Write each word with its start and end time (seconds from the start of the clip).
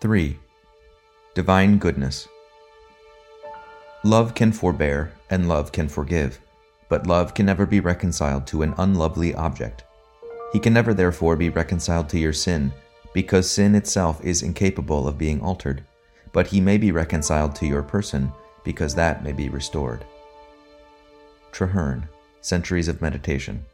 3. 0.00 0.38
Divine 1.34 1.78
Goodness 1.78 2.28
Love 4.04 4.34
can 4.34 4.52
forbear, 4.52 5.10
and 5.30 5.48
love 5.48 5.72
can 5.72 5.88
forgive, 5.88 6.38
but 6.90 7.06
love 7.06 7.32
can 7.32 7.46
never 7.46 7.64
be 7.64 7.80
reconciled 7.80 8.46
to 8.46 8.60
an 8.60 8.74
unlovely 8.76 9.34
object. 9.34 9.84
He 10.52 10.58
can 10.58 10.74
never 10.74 10.92
therefore 10.92 11.34
be 11.34 11.48
reconciled 11.48 12.10
to 12.10 12.18
your 12.18 12.34
sin, 12.34 12.74
because 13.14 13.50
sin 13.50 13.74
itself 13.74 14.22
is 14.22 14.42
incapable 14.42 15.08
of 15.08 15.16
being 15.16 15.40
altered, 15.40 15.82
but 16.30 16.46
he 16.46 16.60
may 16.60 16.76
be 16.76 16.92
reconciled 16.92 17.54
to 17.56 17.66
your 17.66 17.82
person, 17.82 18.30
because 18.64 18.94
that 18.94 19.24
may 19.24 19.32
be 19.32 19.48
restored. 19.48 20.04
Traherne, 21.52 22.06
Centuries 22.42 22.88
of 22.88 23.00
Meditation. 23.00 23.64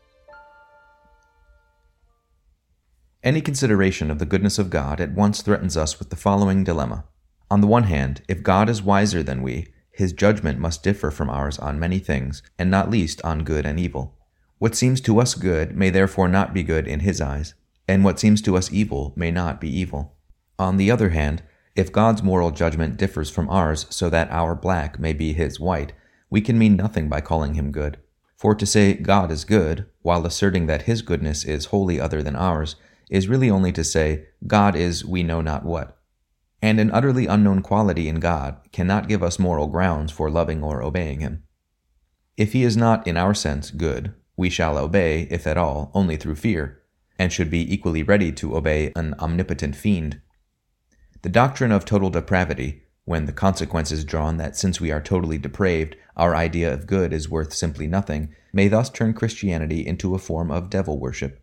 Any 3.25 3.41
consideration 3.41 4.11
of 4.11 4.19
the 4.19 4.27
goodness 4.27 4.59
of 4.59 4.69
God 4.69 5.01
at 5.01 5.13
once 5.13 5.43
threatens 5.43 5.77
us 5.77 6.01
with 6.01 6.11
the 6.11 6.17
following 6.17 6.65
dilemma. 6.65 7.05
On 7.49 7.61
the 7.61 7.69
one 7.69 7.85
hand, 7.85 8.23
if 8.27 8.43
God 8.43 8.69
is 8.69 8.83
wiser 8.83 9.23
than 9.23 9.43
we, 9.43 9.69
his 9.93 10.13
judgment 10.13 10.59
must 10.59 10.83
differ 10.83 11.13
from 11.13 11.31
ours 11.31 11.57
on 11.61 11.79
many 11.79 12.01
things, 12.01 12.43
and 12.59 12.69
not 12.69 12.91
least 12.91 13.23
on 13.23 13.45
good 13.45 13.65
and 13.65 13.79
evil. 13.79 14.19
What 14.59 14.75
seems 14.75 15.01
to 15.03 15.21
us 15.21 15.37
good 15.37 15.77
may 15.77 15.89
therefore 15.89 16.27
not 16.27 16.53
be 16.53 16.65
good 16.65 16.89
in 16.89 17.01
his 17.01 17.21
eyes, 17.21 17.55
and 17.87 18.03
what 18.03 18.19
seems 18.19 18.43
to 18.43 18.57
us 18.57 18.73
evil 18.73 19.13
may 19.15 19.31
not 19.31 19.61
be 19.61 19.69
evil. 19.69 20.17
On 20.59 20.77
the 20.77 20.91
other 20.91 21.11
hand, 21.11 21.45
if 21.77 21.93
God's 21.93 22.25
moral 22.25 22.51
judgment 22.51 22.97
differs 22.97 23.31
from 23.31 23.49
ours 23.49 23.87
so 23.89 24.11
that 24.11 24.33
our 24.33 24.57
black 24.57 24.99
may 24.99 25.13
be 25.13 25.33
his 25.33 25.61
white, 25.61 25.93
we 26.29 26.41
can 26.41 26.59
mean 26.59 26.75
nothing 26.75 27.09
by 27.09 27.21
calling 27.21 27.55
him 27.55 27.71
good. 27.71 27.99
For 28.37 28.57
to 28.57 28.67
say 28.67 28.95
God 28.95 29.31
is 29.31 29.45
good, 29.45 29.87
while 30.01 30.27
asserting 30.27 30.67
that 30.67 30.83
his 30.83 31.03
goodness 31.03 31.45
is 31.45 31.67
wholly 31.67 32.01
other 32.01 32.21
than 32.21 32.35
ours, 32.35 32.75
is 33.13 33.29
really 33.29 33.51
only 33.51 33.71
to 33.71 33.85
say, 33.85 34.25
God 34.47 34.75
is 34.75 35.05
we 35.05 35.23
know 35.23 35.43
not 35.43 35.67
what. 35.67 35.99
And 36.63 36.81
an 36.81 36.91
utterly 36.93 37.27
unknown 37.27 37.61
quality 37.61 38.09
in 38.09 38.21
God 38.21 38.59
cannot 38.73 39.07
give 39.07 39.23
us 39.23 39.39
moral 39.39 39.67
grounds 39.67 40.11
for 40.11 40.31
loving 40.31 40.63
or 40.65 40.83
obeying 40.83 41.21
him. 41.21 41.43
If 42.39 42.55
he 42.55 42.63
is 42.63 42.75
not, 42.75 43.07
in 43.07 43.19
our 43.19 43.35
sense, 43.35 43.71
good, 43.71 44.15
we 44.35 44.49
shall 44.49 44.79
obey, 44.79 45.29
if 45.31 45.47
at 45.47 45.59
all, 45.59 45.91
only 45.93 46.17
through 46.17 46.37
fear, 46.37 46.81
and 47.19 47.31
should 47.31 47.51
be 47.51 47.71
equally 47.73 48.03
ready 48.03 48.33
to 48.33 48.57
obey 48.57 48.93
an 48.97 49.15
omnipotent 49.19 49.77
fiend. 49.77 50.23
The 51.21 51.29
doctrine 51.29 51.71
of 51.71 51.85
total 51.85 52.09
depravity, 52.09 52.85
when 53.05 53.27
the 53.27 53.33
consequence 53.33 53.93
is 53.93 54.07
drawn 54.07 54.39
that 54.39 54.57
since 54.57 54.81
we 54.81 54.91
are 54.91 55.03
totally 55.03 55.37
depraved, 55.37 55.97
our 56.17 56.35
idea 56.35 56.73
of 56.73 56.87
good 56.87 57.13
is 57.13 57.29
worth 57.29 57.53
simply 57.53 57.87
nothing, 57.87 58.35
may 58.55 58.69
thus 58.69 58.89
turn 58.89 59.13
Christianity 59.13 59.87
into 59.87 60.15
a 60.15 60.19
form 60.19 60.51
of 60.51 60.71
devil 60.71 60.99
worship. 60.99 61.42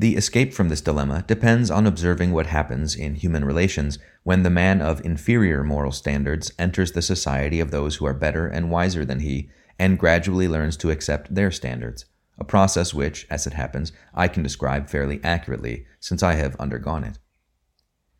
The 0.00 0.16
escape 0.16 0.54
from 0.54 0.70
this 0.70 0.80
dilemma 0.80 1.26
depends 1.26 1.70
on 1.70 1.86
observing 1.86 2.32
what 2.32 2.46
happens 2.46 2.96
in 2.96 3.16
human 3.16 3.44
relations 3.44 3.98
when 4.22 4.44
the 4.44 4.48
man 4.48 4.80
of 4.80 5.04
inferior 5.04 5.62
moral 5.62 5.92
standards 5.92 6.50
enters 6.58 6.92
the 6.92 7.02
society 7.02 7.60
of 7.60 7.70
those 7.70 7.96
who 7.96 8.06
are 8.06 8.14
better 8.14 8.46
and 8.46 8.70
wiser 8.70 9.04
than 9.04 9.20
he, 9.20 9.50
and 9.78 9.98
gradually 9.98 10.48
learns 10.48 10.78
to 10.78 10.90
accept 10.90 11.34
their 11.34 11.50
standards, 11.50 12.06
a 12.38 12.44
process 12.44 12.94
which, 12.94 13.26
as 13.28 13.46
it 13.46 13.52
happens, 13.52 13.92
I 14.14 14.26
can 14.28 14.42
describe 14.42 14.88
fairly 14.88 15.20
accurately, 15.22 15.84
since 15.98 16.22
I 16.22 16.32
have 16.32 16.56
undergone 16.56 17.04
it. 17.04 17.18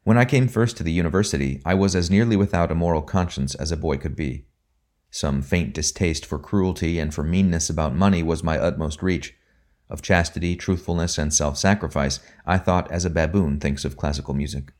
When 0.02 0.18
I 0.18 0.26
came 0.26 0.48
first 0.48 0.76
to 0.76 0.82
the 0.82 0.92
university, 0.92 1.62
I 1.64 1.72
was 1.72 1.96
as 1.96 2.10
nearly 2.10 2.36
without 2.36 2.70
a 2.70 2.74
moral 2.74 3.00
conscience 3.00 3.54
as 3.54 3.72
a 3.72 3.76
boy 3.78 3.96
could 3.96 4.16
be. 4.16 4.44
Some 5.10 5.40
faint 5.40 5.72
distaste 5.72 6.26
for 6.26 6.38
cruelty 6.38 6.98
and 6.98 7.14
for 7.14 7.24
meanness 7.24 7.70
about 7.70 7.96
money 7.96 8.22
was 8.22 8.44
my 8.44 8.58
utmost 8.58 9.02
reach, 9.02 9.34
of 9.90 10.00
chastity, 10.00 10.56
truthfulness, 10.56 11.18
and 11.18 11.34
self 11.34 11.58
sacrifice, 11.58 12.20
I 12.46 12.56
thought 12.56 12.90
as 12.90 13.04
a 13.04 13.10
baboon 13.10 13.60
thinks 13.60 13.84
of 13.84 13.96
classical 13.96 14.32
music. 14.32 14.72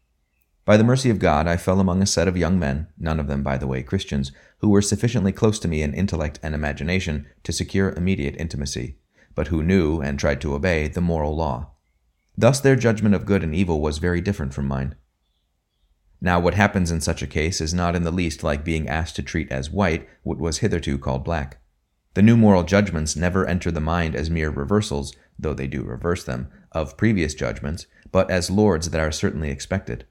By 0.64 0.77
the 0.77 0.84
mercy 0.84 1.11
of 1.11 1.19
God, 1.19 1.47
I 1.47 1.56
fell 1.56 1.80
among 1.80 2.00
a 2.00 2.06
set 2.06 2.28
of 2.28 2.36
young 2.36 2.58
men, 2.58 2.86
none 2.97 3.19
of 3.19 3.27
them, 3.27 3.42
by 3.42 3.58
the 3.58 3.67
way, 3.67 3.83
Christians, 3.83 4.30
who 4.58 4.69
were 4.69 4.83
sufficiently 4.83 5.33
close 5.33 5.58
to 5.58 5.69
me 5.69 5.83
in 5.83 5.95
intellect 5.95 6.39
and 6.42 6.55
imagination 6.55 7.27
to 7.42 7.52
secure 7.52 7.90
immediate 7.90 8.36
intimacy, 8.36 8.96
but 9.34 9.48
who 9.48 9.62
knew 9.62 10.01
and 10.01 10.18
tried 10.18 10.40
to 10.42 10.55
obey 10.55 10.86
the 10.86 11.01
moral 11.01 11.34
law. 11.34 11.73
Thus, 12.36 12.61
their 12.61 12.77
judgment 12.77 13.14
of 13.14 13.27
good 13.27 13.42
and 13.42 13.55
evil 13.55 13.80
was 13.80 13.98
very 13.98 14.20
different 14.20 14.55
from 14.55 14.68
mine. 14.68 14.95
Now, 16.20 16.39
what 16.39 16.55
happens 16.55 16.90
in 16.90 17.01
such 17.01 17.23
a 17.23 17.27
case 17.27 17.61
is 17.61 17.73
not 17.73 17.96
in 17.96 18.05
the 18.05 18.11
least 18.11 18.45
like 18.45 18.63
being 18.64 18.89
asked 18.89 19.17
to 19.17 19.23
treat 19.23 19.51
as 19.51 19.70
white 19.70 20.07
what 20.23 20.39
was 20.39 20.58
hitherto 20.58 20.98
called 20.98 21.24
black. 21.24 21.59
The 22.14 22.22
new 22.22 22.36
moral 22.36 22.64
judgments 22.64 23.14
never 23.14 23.46
enter 23.46 23.70
the 23.70 23.80
mind 23.80 24.16
as 24.16 24.30
mere 24.30 24.50
reversals, 24.50 25.14
though 25.38 25.54
they 25.54 25.68
do 25.68 25.82
reverse 25.82 26.24
them, 26.24 26.48
of 26.72 26.96
previous 26.96 27.34
judgments, 27.34 27.86
but 28.10 28.30
as 28.30 28.50
lords 28.50 28.90
that 28.90 29.00
are 29.00 29.12
certainly 29.12 29.50
expected. 29.50 30.06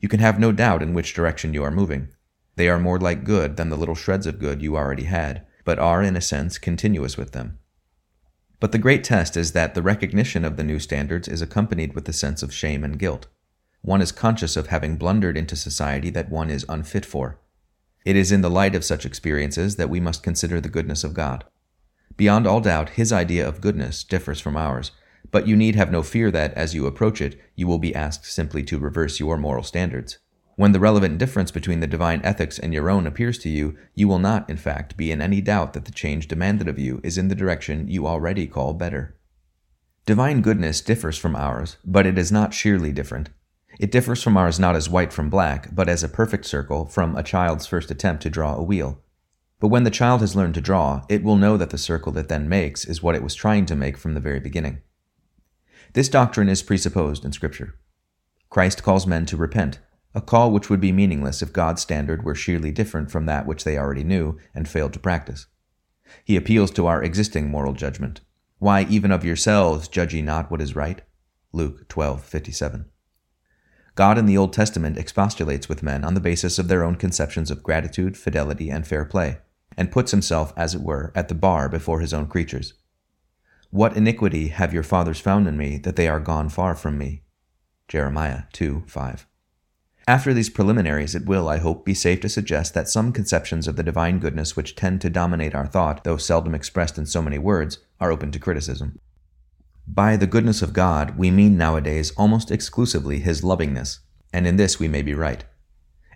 You 0.00 0.08
can 0.08 0.20
have 0.20 0.40
no 0.40 0.50
doubt 0.50 0.82
in 0.82 0.92
which 0.92 1.14
direction 1.14 1.54
you 1.54 1.62
are 1.62 1.70
moving. 1.70 2.08
They 2.56 2.68
are 2.68 2.78
more 2.78 2.98
like 2.98 3.24
good 3.24 3.56
than 3.56 3.70
the 3.70 3.76
little 3.76 3.94
shreds 3.94 4.26
of 4.26 4.38
good 4.38 4.60
you 4.60 4.76
already 4.76 5.04
had, 5.04 5.46
but 5.64 5.78
are, 5.78 6.02
in 6.02 6.16
a 6.16 6.20
sense, 6.20 6.58
continuous 6.58 7.16
with 7.16 7.32
them. 7.32 7.58
But 8.60 8.72
the 8.72 8.78
great 8.78 9.04
test 9.04 9.36
is 9.36 9.52
that 9.52 9.74
the 9.74 9.82
recognition 9.82 10.44
of 10.44 10.56
the 10.56 10.64
new 10.64 10.78
standards 10.78 11.28
is 11.28 11.42
accompanied 11.42 11.94
with 11.94 12.06
the 12.06 12.12
sense 12.12 12.42
of 12.42 12.52
shame 12.52 12.82
and 12.82 12.98
guilt. 12.98 13.26
One 13.82 14.00
is 14.00 14.12
conscious 14.12 14.56
of 14.56 14.68
having 14.68 14.96
blundered 14.96 15.36
into 15.36 15.56
society 15.56 16.10
that 16.10 16.30
one 16.30 16.50
is 16.50 16.64
unfit 16.68 17.04
for. 17.04 17.38
It 18.04 18.16
is 18.16 18.30
in 18.30 18.42
the 18.42 18.50
light 18.50 18.74
of 18.74 18.84
such 18.84 19.06
experiences 19.06 19.76
that 19.76 19.88
we 19.88 20.00
must 20.00 20.22
consider 20.22 20.60
the 20.60 20.68
goodness 20.68 21.04
of 21.04 21.14
God. 21.14 21.44
Beyond 22.16 22.46
all 22.46 22.60
doubt, 22.60 22.90
his 22.90 23.12
idea 23.12 23.48
of 23.48 23.60
goodness 23.60 24.04
differs 24.04 24.40
from 24.40 24.56
ours, 24.56 24.92
but 25.30 25.48
you 25.48 25.56
need 25.56 25.74
have 25.74 25.90
no 25.90 26.02
fear 26.02 26.30
that, 26.30 26.52
as 26.54 26.74
you 26.74 26.86
approach 26.86 27.20
it, 27.20 27.40
you 27.56 27.66
will 27.66 27.78
be 27.78 27.94
asked 27.94 28.26
simply 28.26 28.62
to 28.64 28.78
reverse 28.78 29.18
your 29.18 29.36
moral 29.36 29.62
standards. 29.62 30.18
When 30.56 30.72
the 30.72 30.80
relevant 30.80 31.18
difference 31.18 31.50
between 31.50 31.80
the 31.80 31.88
divine 31.88 32.20
ethics 32.22 32.58
and 32.58 32.72
your 32.72 32.88
own 32.88 33.06
appears 33.06 33.38
to 33.38 33.48
you, 33.48 33.76
you 33.94 34.06
will 34.06 34.20
not, 34.20 34.48
in 34.48 34.56
fact, 34.56 34.96
be 34.96 35.10
in 35.10 35.20
any 35.20 35.40
doubt 35.40 35.72
that 35.72 35.86
the 35.86 35.90
change 35.90 36.28
demanded 36.28 36.68
of 36.68 36.78
you 36.78 37.00
is 37.02 37.18
in 37.18 37.28
the 37.28 37.34
direction 37.34 37.88
you 37.88 38.06
already 38.06 38.46
call 38.46 38.74
better. 38.74 39.16
Divine 40.06 40.42
goodness 40.42 40.80
differs 40.80 41.18
from 41.18 41.34
ours, 41.34 41.78
but 41.84 42.06
it 42.06 42.18
is 42.18 42.30
not 42.30 42.54
sheerly 42.54 42.92
different. 42.92 43.30
It 43.78 43.90
differs 43.90 44.22
from 44.22 44.36
ours 44.36 44.60
not 44.60 44.76
as 44.76 44.88
white 44.88 45.12
from 45.12 45.30
black, 45.30 45.74
but 45.74 45.88
as 45.88 46.02
a 46.02 46.08
perfect 46.08 46.46
circle 46.46 46.86
from 46.86 47.16
a 47.16 47.22
child's 47.22 47.66
first 47.66 47.90
attempt 47.90 48.22
to 48.22 48.30
draw 48.30 48.54
a 48.54 48.62
wheel. 48.62 49.02
But 49.60 49.68
when 49.68 49.84
the 49.84 49.90
child 49.90 50.20
has 50.20 50.36
learned 50.36 50.54
to 50.54 50.60
draw, 50.60 51.04
it 51.08 51.22
will 51.22 51.36
know 51.36 51.56
that 51.56 51.70
the 51.70 51.78
circle 51.78 52.16
it 52.18 52.28
then 52.28 52.48
makes 52.48 52.84
is 52.84 53.02
what 53.02 53.14
it 53.14 53.22
was 53.22 53.34
trying 53.34 53.66
to 53.66 53.76
make 53.76 53.96
from 53.96 54.14
the 54.14 54.20
very 54.20 54.40
beginning. 54.40 54.82
This 55.94 56.08
doctrine 56.08 56.48
is 56.48 56.62
presupposed 56.62 57.24
in 57.24 57.32
Scripture. 57.32 57.76
Christ 58.50 58.82
calls 58.82 59.06
men 59.06 59.26
to 59.26 59.36
repent, 59.36 59.80
a 60.14 60.20
call 60.20 60.52
which 60.52 60.70
would 60.70 60.80
be 60.80 60.92
meaningless 60.92 61.42
if 61.42 61.52
God's 61.52 61.82
standard 61.82 62.24
were 62.24 62.34
sheerly 62.34 62.70
different 62.70 63.10
from 63.10 63.26
that 63.26 63.46
which 63.46 63.64
they 63.64 63.78
already 63.78 64.04
knew 64.04 64.38
and 64.54 64.68
failed 64.68 64.92
to 64.92 65.00
practice. 65.00 65.46
He 66.24 66.36
appeals 66.36 66.70
to 66.72 66.86
our 66.86 67.02
existing 67.02 67.48
moral 67.48 67.72
judgment. 67.72 68.20
Why, 68.58 68.86
even 68.88 69.10
of 69.10 69.24
yourselves, 69.24 69.88
judge 69.88 70.14
ye 70.14 70.22
not 70.22 70.50
what 70.50 70.60
is 70.60 70.76
right? 70.76 71.02
Luke 71.52 71.88
12:57. 71.88 72.86
God 73.94 74.18
in 74.18 74.26
the 74.26 74.36
Old 74.36 74.52
Testament 74.52 74.96
expostulates 74.96 75.68
with 75.68 75.82
men 75.82 76.04
on 76.04 76.14
the 76.14 76.20
basis 76.20 76.58
of 76.58 76.66
their 76.66 76.82
own 76.82 76.96
conceptions 76.96 77.50
of 77.50 77.62
gratitude, 77.62 78.16
fidelity, 78.16 78.68
and 78.68 78.86
fair 78.86 79.04
play, 79.04 79.38
and 79.76 79.92
puts 79.92 80.10
himself, 80.10 80.52
as 80.56 80.74
it 80.74 80.80
were, 80.80 81.12
at 81.14 81.28
the 81.28 81.34
bar 81.34 81.68
before 81.68 82.00
his 82.00 82.12
own 82.12 82.26
creatures. 82.26 82.74
What 83.70 83.96
iniquity 83.96 84.48
have 84.48 84.74
your 84.74 84.82
fathers 84.82 85.20
found 85.20 85.46
in 85.46 85.56
me, 85.56 85.78
that 85.78 85.94
they 85.94 86.08
are 86.08 86.20
gone 86.20 86.48
far 86.48 86.74
from 86.74 86.98
me? 86.98 87.22
Jeremiah 87.86 88.44
2 88.52 88.84
5. 88.86 89.26
After 90.06 90.34
these 90.34 90.50
preliminaries, 90.50 91.14
it 91.14 91.24
will, 91.24 91.48
I 91.48 91.58
hope, 91.58 91.84
be 91.84 91.94
safe 91.94 92.20
to 92.20 92.28
suggest 92.28 92.74
that 92.74 92.88
some 92.88 93.12
conceptions 93.12 93.66
of 93.66 93.76
the 93.76 93.82
divine 93.82 94.18
goodness 94.18 94.54
which 94.54 94.74
tend 94.74 95.00
to 95.00 95.10
dominate 95.10 95.54
our 95.54 95.66
thought, 95.66 96.04
though 96.04 96.16
seldom 96.16 96.54
expressed 96.54 96.98
in 96.98 97.06
so 97.06 97.22
many 97.22 97.38
words, 97.38 97.78
are 98.00 98.10
open 98.12 98.30
to 98.32 98.38
criticism. 98.38 98.98
By 99.86 100.16
the 100.16 100.26
goodness 100.26 100.62
of 100.62 100.72
God, 100.72 101.18
we 101.18 101.30
mean 101.30 101.56
nowadays 101.58 102.10
almost 102.16 102.50
exclusively 102.50 103.20
His 103.20 103.44
lovingness, 103.44 104.00
and 104.32 104.46
in 104.46 104.56
this 104.56 104.78
we 104.78 104.88
may 104.88 105.02
be 105.02 105.14
right. 105.14 105.44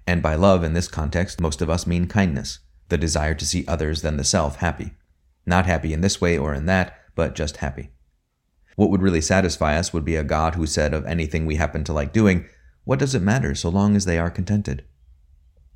And 0.06 0.22
by 0.22 0.37
love 0.37 0.64
in 0.64 0.72
this 0.72 0.88
context, 0.88 1.40
most 1.40 1.60
of 1.60 1.69
us 1.69 1.87
mean 1.87 2.06
kindness, 2.06 2.60
the 2.88 2.96
desire 2.96 3.34
to 3.34 3.46
see 3.46 3.66
others 3.66 4.00
than 4.00 4.16
the 4.16 4.25
self 4.25 4.56
happy. 4.56 4.92
Not 5.44 5.66
happy 5.66 5.92
in 5.92 6.00
this 6.00 6.20
way 6.20 6.38
or 6.38 6.54
in 6.54 6.66
that, 6.66 6.98
but 7.14 7.34
just 7.34 7.58
happy. 7.58 7.90
What 8.76 8.90
would 8.90 9.02
really 9.02 9.20
satisfy 9.20 9.76
us 9.76 9.92
would 9.92 10.04
be 10.04 10.16
a 10.16 10.25
God 10.25 10.54
who 10.54 10.66
said 10.66 10.94
of 10.94 11.04
anything 11.04 11.44
we 11.44 11.56
happen 11.56 11.84
to 11.84 11.92
like 11.92 12.12
doing, 12.12 12.46
What 12.84 12.98
does 12.98 13.14
it 13.14 13.22
matter 13.22 13.54
so 13.54 13.69
long 13.69 13.96
as 13.96 14.06
they 14.06 14.19
are 14.19 14.31
contented? 14.31 14.84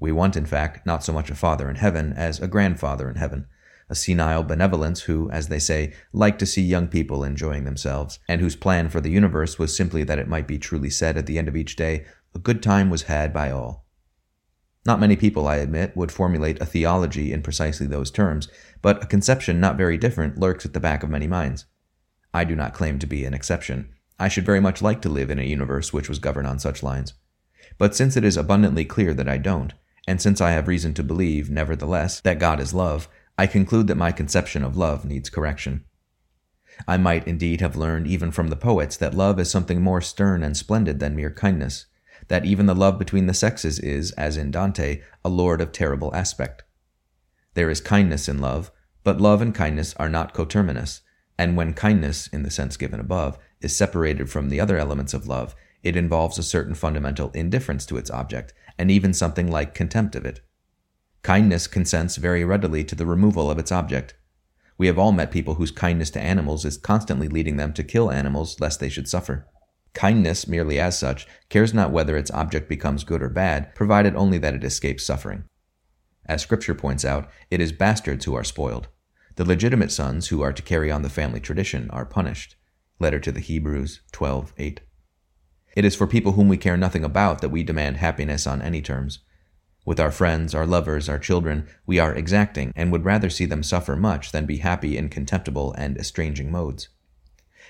We 0.00 0.12
want, 0.12 0.36
in 0.36 0.46
fact, 0.46 0.86
not 0.86 1.04
so 1.04 1.12
much 1.12 1.30
a 1.30 1.34
father 1.34 1.68
in 1.68 1.76
heaven 1.76 2.12
as 2.12 2.40
a 2.40 2.48
grandfather 2.48 3.10
in 3.10 3.16
heaven, 3.16 3.46
a 3.92 3.94
senile 3.94 4.42
benevolence 4.42 5.02
who, 5.02 5.30
as 5.30 5.48
they 5.48 5.58
say, 5.58 5.92
liked 6.14 6.38
to 6.38 6.46
see 6.46 6.62
young 6.62 6.88
people 6.88 7.22
enjoying 7.22 7.64
themselves, 7.64 8.18
and 8.26 8.40
whose 8.40 8.56
plan 8.56 8.88
for 8.88 9.02
the 9.02 9.10
universe 9.10 9.58
was 9.58 9.76
simply 9.76 10.02
that 10.02 10.18
it 10.18 10.26
might 10.26 10.48
be 10.48 10.58
truly 10.58 10.88
said 10.88 11.18
at 11.18 11.26
the 11.26 11.38
end 11.38 11.46
of 11.46 11.54
each 11.54 11.76
day, 11.76 12.06
a 12.34 12.38
good 12.38 12.62
time 12.62 12.88
was 12.88 13.02
had 13.02 13.34
by 13.34 13.50
all. 13.50 13.84
Not 14.86 14.98
many 14.98 15.14
people, 15.14 15.46
I 15.46 15.56
admit, 15.56 15.94
would 15.94 16.10
formulate 16.10 16.58
a 16.60 16.64
theology 16.64 17.34
in 17.34 17.42
precisely 17.42 17.86
those 17.86 18.10
terms, 18.10 18.48
but 18.80 19.02
a 19.02 19.06
conception 19.06 19.60
not 19.60 19.76
very 19.76 19.98
different 19.98 20.38
lurks 20.38 20.64
at 20.64 20.72
the 20.72 20.80
back 20.80 21.02
of 21.02 21.10
many 21.10 21.26
minds. 21.26 21.66
I 22.32 22.44
do 22.44 22.56
not 22.56 22.72
claim 22.72 22.98
to 22.98 23.06
be 23.06 23.26
an 23.26 23.34
exception. 23.34 23.90
I 24.18 24.28
should 24.28 24.46
very 24.46 24.60
much 24.60 24.80
like 24.80 25.02
to 25.02 25.10
live 25.10 25.30
in 25.30 25.38
a 25.38 25.44
universe 25.44 25.92
which 25.92 26.08
was 26.08 26.18
governed 26.18 26.48
on 26.48 26.58
such 26.58 26.82
lines. 26.82 27.12
But 27.76 27.94
since 27.94 28.16
it 28.16 28.24
is 28.24 28.38
abundantly 28.38 28.86
clear 28.86 29.12
that 29.12 29.28
I 29.28 29.36
don't, 29.36 29.74
and 30.08 30.20
since 30.20 30.40
I 30.40 30.52
have 30.52 30.66
reason 30.66 30.94
to 30.94 31.02
believe, 31.02 31.50
nevertheless, 31.50 32.20
that 32.22 32.38
God 32.38 32.58
is 32.58 32.74
love, 32.74 33.06
I 33.42 33.48
conclude 33.48 33.88
that 33.88 33.96
my 33.96 34.12
conception 34.12 34.62
of 34.62 34.76
love 34.76 35.04
needs 35.04 35.28
correction. 35.28 35.84
I 36.86 36.96
might 36.96 37.26
indeed 37.26 37.60
have 37.60 37.74
learned 37.74 38.06
even 38.06 38.30
from 38.30 38.50
the 38.50 38.54
poets 38.54 38.96
that 38.98 39.14
love 39.14 39.40
is 39.40 39.50
something 39.50 39.82
more 39.82 40.00
stern 40.00 40.44
and 40.44 40.56
splendid 40.56 41.00
than 41.00 41.16
mere 41.16 41.32
kindness, 41.32 41.86
that 42.28 42.44
even 42.44 42.66
the 42.66 42.74
love 42.76 43.00
between 43.00 43.26
the 43.26 43.34
sexes 43.34 43.80
is, 43.80 44.12
as 44.12 44.36
in 44.36 44.52
Dante, 44.52 45.02
a 45.24 45.28
lord 45.28 45.60
of 45.60 45.72
terrible 45.72 46.14
aspect. 46.14 46.62
There 47.54 47.68
is 47.68 47.80
kindness 47.80 48.28
in 48.28 48.38
love, 48.38 48.70
but 49.02 49.20
love 49.20 49.42
and 49.42 49.52
kindness 49.52 49.92
are 49.96 50.08
not 50.08 50.34
coterminous, 50.34 51.00
and 51.36 51.56
when 51.56 51.74
kindness, 51.74 52.28
in 52.28 52.44
the 52.44 52.50
sense 52.50 52.76
given 52.76 53.00
above, 53.00 53.40
is 53.60 53.74
separated 53.74 54.30
from 54.30 54.50
the 54.50 54.60
other 54.60 54.78
elements 54.78 55.14
of 55.14 55.26
love, 55.26 55.56
it 55.82 55.96
involves 55.96 56.38
a 56.38 56.44
certain 56.44 56.76
fundamental 56.76 57.32
indifference 57.32 57.86
to 57.86 57.96
its 57.96 58.08
object, 58.08 58.54
and 58.78 58.88
even 58.88 59.12
something 59.12 59.50
like 59.50 59.74
contempt 59.74 60.14
of 60.14 60.24
it. 60.24 60.42
Kindness 61.22 61.68
consents 61.68 62.16
very 62.16 62.44
readily 62.44 62.82
to 62.82 62.96
the 62.96 63.06
removal 63.06 63.48
of 63.48 63.58
its 63.58 63.70
object. 63.70 64.14
We 64.76 64.88
have 64.88 64.98
all 64.98 65.12
met 65.12 65.30
people 65.30 65.54
whose 65.54 65.70
kindness 65.70 66.10
to 66.10 66.20
animals 66.20 66.64
is 66.64 66.76
constantly 66.76 67.28
leading 67.28 67.58
them 67.58 67.72
to 67.74 67.84
kill 67.84 68.10
animals 68.10 68.58
lest 68.58 68.80
they 68.80 68.88
should 68.88 69.06
suffer. 69.06 69.46
Kindness, 69.94 70.48
merely 70.48 70.80
as 70.80 70.98
such, 70.98 71.28
cares 71.48 71.72
not 71.72 71.92
whether 71.92 72.16
its 72.16 72.30
object 72.32 72.68
becomes 72.68 73.04
good 73.04 73.22
or 73.22 73.28
bad, 73.28 73.72
provided 73.74 74.16
only 74.16 74.38
that 74.38 74.54
it 74.54 74.64
escapes 74.64 75.04
suffering. 75.06 75.44
As 76.26 76.42
Scripture 76.42 76.74
points 76.74 77.04
out, 77.04 77.28
it 77.50 77.60
is 77.60 77.70
bastards 77.70 78.24
who 78.24 78.34
are 78.34 78.42
spoiled. 78.42 78.88
The 79.36 79.44
legitimate 79.44 79.92
sons 79.92 80.28
who 80.28 80.42
are 80.42 80.52
to 80.52 80.62
carry 80.62 80.90
on 80.90 81.02
the 81.02 81.08
family 81.08 81.40
tradition 81.40 81.88
are 81.90 82.04
punished. 82.04 82.56
Letter 82.98 83.20
to 83.20 83.30
the 83.30 83.40
Hebrews 83.40 84.00
12:8. 84.12 84.80
It 85.76 85.84
is 85.84 85.94
for 85.94 86.06
people 86.06 86.32
whom 86.32 86.48
we 86.48 86.56
care 86.56 86.76
nothing 86.76 87.04
about 87.04 87.40
that 87.40 87.50
we 87.50 87.62
demand 87.62 87.98
happiness 87.98 88.46
on 88.46 88.60
any 88.60 88.82
terms. 88.82 89.20
With 89.84 89.98
our 89.98 90.12
friends, 90.12 90.54
our 90.54 90.66
lovers, 90.66 91.08
our 91.08 91.18
children, 91.18 91.66
we 91.86 91.98
are 91.98 92.14
exacting 92.14 92.72
and 92.76 92.92
would 92.92 93.04
rather 93.04 93.28
see 93.28 93.46
them 93.46 93.62
suffer 93.64 93.96
much 93.96 94.30
than 94.30 94.46
be 94.46 94.58
happy 94.58 94.96
in 94.96 95.08
contemptible 95.08 95.72
and 95.72 95.96
estranging 95.96 96.52
modes. 96.52 96.88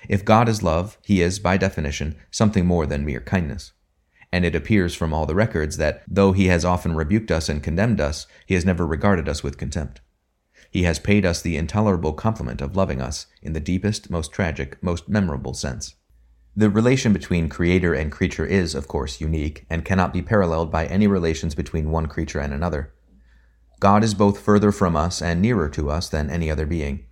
If 0.07 0.25
God 0.25 0.47
is 0.47 0.61
love, 0.61 0.97
he 1.03 1.21
is, 1.21 1.39
by 1.39 1.57
definition, 1.57 2.15
something 2.29 2.65
more 2.65 2.85
than 2.85 3.05
mere 3.05 3.21
kindness. 3.21 3.71
And 4.31 4.45
it 4.45 4.55
appears 4.55 4.93
from 4.93 5.13
all 5.13 5.25
the 5.25 5.35
records 5.35 5.77
that, 5.77 6.03
though 6.07 6.33
he 6.33 6.47
has 6.47 6.65
often 6.65 6.95
rebuked 6.95 7.31
us 7.31 7.49
and 7.49 7.63
condemned 7.63 8.01
us, 8.01 8.27
he 8.45 8.53
has 8.53 8.65
never 8.65 8.85
regarded 8.85 9.29
us 9.29 9.43
with 9.43 9.57
contempt. 9.57 10.01
He 10.69 10.83
has 10.83 10.99
paid 10.99 11.25
us 11.25 11.41
the 11.41 11.57
intolerable 11.57 12.13
compliment 12.13 12.61
of 12.61 12.75
loving 12.75 13.01
us 13.01 13.27
in 13.41 13.53
the 13.53 13.59
deepest, 13.59 14.09
most 14.09 14.31
tragic, 14.31 14.81
most 14.81 15.07
memorable 15.07 15.53
sense. 15.53 15.95
The 16.55 16.69
relation 16.69 17.13
between 17.13 17.49
creator 17.49 17.95
and 17.95 18.11
creature 18.11 18.45
is, 18.45 18.75
of 18.75 18.87
course, 18.87 19.19
unique 19.19 19.65
and 19.71 19.83
cannot 19.83 20.13
be 20.13 20.21
paralleled 20.21 20.71
by 20.71 20.85
any 20.85 21.07
relations 21.07 21.55
between 21.55 21.89
one 21.89 22.05
creature 22.05 22.39
and 22.39 22.53
another. 22.53 22.93
God 23.79 24.03
is 24.03 24.13
both 24.13 24.39
further 24.39 24.71
from 24.71 24.95
us 24.95 25.19
and 25.19 25.41
nearer 25.41 25.67
to 25.69 25.89
us 25.89 26.07
than 26.07 26.29
any 26.29 26.51
other 26.51 26.67
being. 26.67 27.05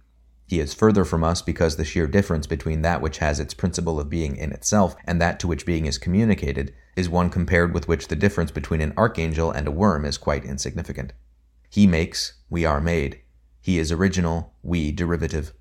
He 0.46 0.60
is 0.60 0.76
further 0.76 1.04
from 1.04 1.24
us 1.24 1.42
because 1.42 1.76
the 1.76 1.86
sheer 1.86 2.06
difference 2.08 2.46
between 2.46 2.84
that 2.84 3.02
which 3.02 3.18
has 3.18 3.40
its 3.40 3.56
principle 3.56 4.00
of 4.00 4.10
being 4.10 4.36
in 4.36 4.52
itself 4.52 4.96
and 5.06 5.20
that 5.20 5.40
to 5.40 5.48
which 5.48 5.66
being 5.66 5.86
is 5.86 5.98
communicated 5.98 6.74
is 6.96 7.10
one 7.10 7.30
compared 7.30 7.74
with 7.74 7.88
which 7.88 8.10
the 8.10 8.16
difference 8.16 8.52
between 8.52 8.82
an 8.82 8.94
archangel 8.96 9.50
and 9.50 9.68
a 9.68 9.72
worm 9.72 10.06
is 10.06 10.18
quite 10.18 10.46
insignificant. 10.46 11.14
He 11.70 11.88
makes, 11.88 12.34
we 12.50 12.64
are 12.64 12.82
made. 12.82 13.22
He 13.60 13.80
is 13.80 13.92
original, 13.92 14.54
we 14.62 14.92
derivative. 14.92 15.54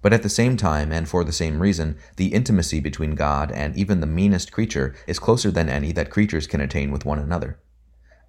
But 0.00 0.12
at 0.12 0.22
the 0.22 0.28
same 0.28 0.56
time, 0.56 0.92
and 0.92 1.08
for 1.08 1.24
the 1.24 1.32
same 1.32 1.60
reason, 1.60 1.96
the 2.16 2.32
intimacy 2.32 2.80
between 2.80 3.14
God 3.14 3.50
and 3.50 3.76
even 3.76 4.00
the 4.00 4.06
meanest 4.06 4.52
creature 4.52 4.94
is 5.06 5.18
closer 5.18 5.50
than 5.50 5.68
any 5.68 5.90
that 5.92 6.10
creatures 6.10 6.46
can 6.46 6.60
attain 6.60 6.92
with 6.92 7.04
one 7.04 7.18
another. 7.18 7.58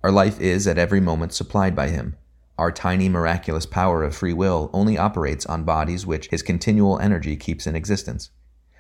Our 0.04 0.12
life 0.12 0.40
is 0.40 0.68
at 0.68 0.78
every 0.78 1.00
moment 1.00 1.34
supplied 1.34 1.76
by 1.76 1.90
Him. 1.90 2.16
Our 2.58 2.72
tiny 2.72 3.08
miraculous 3.08 3.66
power 3.66 4.04
of 4.04 4.16
free 4.16 4.34
will 4.34 4.70
only 4.74 4.98
operates 4.98 5.46
on 5.46 5.64
bodies 5.64 6.06
which 6.06 6.30
His 6.30 6.42
continual 6.42 7.00
energy 7.00 7.36
keeps 7.36 7.68
in 7.68 7.76
existence. 7.76 8.32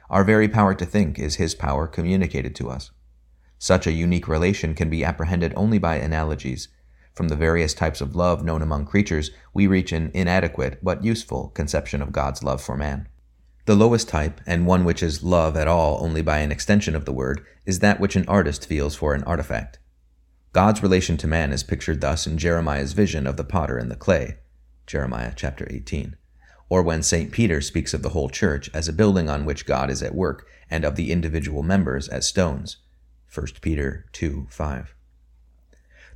Our 0.09 0.23
very 0.23 0.47
power 0.47 0.73
to 0.73 0.85
think 0.85 1.19
is 1.19 1.35
His 1.35 1.53
power 1.53 1.85
communicated 1.85 2.55
to 2.55 2.69
us. 2.69 2.91
Such 3.59 3.85
a 3.85 3.91
unique 3.91 4.27
relation 4.27 4.73
can 4.73 4.89
be 4.89 5.03
apprehended 5.03 5.53
only 5.55 5.77
by 5.77 5.97
analogies, 5.97 6.69
from 7.19 7.27
the 7.27 7.35
various 7.35 7.73
types 7.73 7.99
of 7.99 8.15
love 8.15 8.45
known 8.45 8.61
among 8.61 8.85
creatures, 8.85 9.29
we 9.53 9.67
reach 9.67 9.91
an 9.91 10.09
inadequate 10.13 10.79
but 10.81 11.03
useful 11.03 11.49
conception 11.49 12.01
of 12.01 12.13
God's 12.13 12.43
love 12.43 12.61
for 12.61 12.77
man. 12.77 13.09
The 13.65 13.75
lowest 13.75 14.07
type, 14.07 14.39
and 14.47 14.65
one 14.65 14.85
which 14.85 15.03
is 15.03 15.21
love 15.21 15.57
at 15.57 15.67
all 15.67 16.01
only 16.01 16.21
by 16.21 16.37
an 16.37 16.49
extension 16.49 16.95
of 16.95 17.03
the 17.03 17.11
word, 17.11 17.45
is 17.65 17.79
that 17.79 17.99
which 17.99 18.15
an 18.15 18.25
artist 18.29 18.65
feels 18.65 18.95
for 18.95 19.13
an 19.13 19.25
artifact. 19.25 19.79
God's 20.53 20.81
relation 20.81 21.17
to 21.17 21.27
man 21.27 21.51
is 21.51 21.61
pictured 21.61 21.99
thus 21.99 22.25
in 22.25 22.37
Jeremiah's 22.37 22.93
vision 22.93 23.27
of 23.27 23.35
the 23.35 23.43
potter 23.43 23.77
and 23.77 23.91
the 23.91 23.97
clay, 23.97 24.37
Jeremiah 24.87 25.33
chapter 25.35 25.67
18, 25.69 26.15
or 26.69 26.81
when 26.81 27.03
St. 27.03 27.33
Peter 27.33 27.59
speaks 27.59 27.93
of 27.93 28.01
the 28.01 28.11
whole 28.15 28.29
church 28.29 28.69
as 28.73 28.87
a 28.87 28.93
building 28.93 29.29
on 29.29 29.43
which 29.43 29.65
God 29.65 29.89
is 29.89 30.01
at 30.01 30.15
work 30.15 30.47
and 30.69 30.85
of 30.85 30.95
the 30.95 31.11
individual 31.11 31.63
members 31.63 32.07
as 32.07 32.25
stones, 32.25 32.77
1 33.29 33.47
Peter 33.61 34.05
2 34.13 34.47
5. 34.49 34.95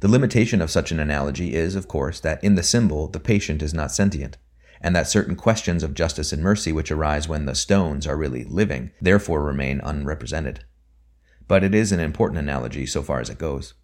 The 0.04 0.10
limitation 0.10 0.62
of 0.62 0.70
such 0.70 0.92
an 0.92 1.00
analogy 1.00 1.54
is, 1.56 1.78
of 1.78 1.88
course, 1.88 2.20
that 2.20 2.44
in 2.44 2.56
the 2.56 2.62
symbol 2.62 3.08
the 3.08 3.22
patient 3.22 3.62
is 3.62 3.74
not 3.74 3.90
sentient, 3.90 4.36
and 4.82 4.94
that 4.94 5.08
certain 5.08 5.38
questions 5.38 5.82
of 5.82 5.94
justice 5.94 6.34
and 6.34 6.44
mercy 6.44 6.74
which 6.74 6.92
arise 6.92 7.30
when 7.30 7.46
the 7.46 7.56
stones 7.56 8.06
are 8.06 8.18
really 8.18 8.44
living 8.44 8.92
therefore 9.00 9.42
remain 9.42 9.80
unrepresented. 9.82 10.66
But 11.48 11.64
it 11.64 11.74
is 11.74 11.94
an 11.94 12.02
important 12.02 12.40
analogy 12.40 12.86
so 12.86 13.02
far 13.02 13.22
as 13.22 13.30
it 13.30 13.38
goes. 13.38 13.76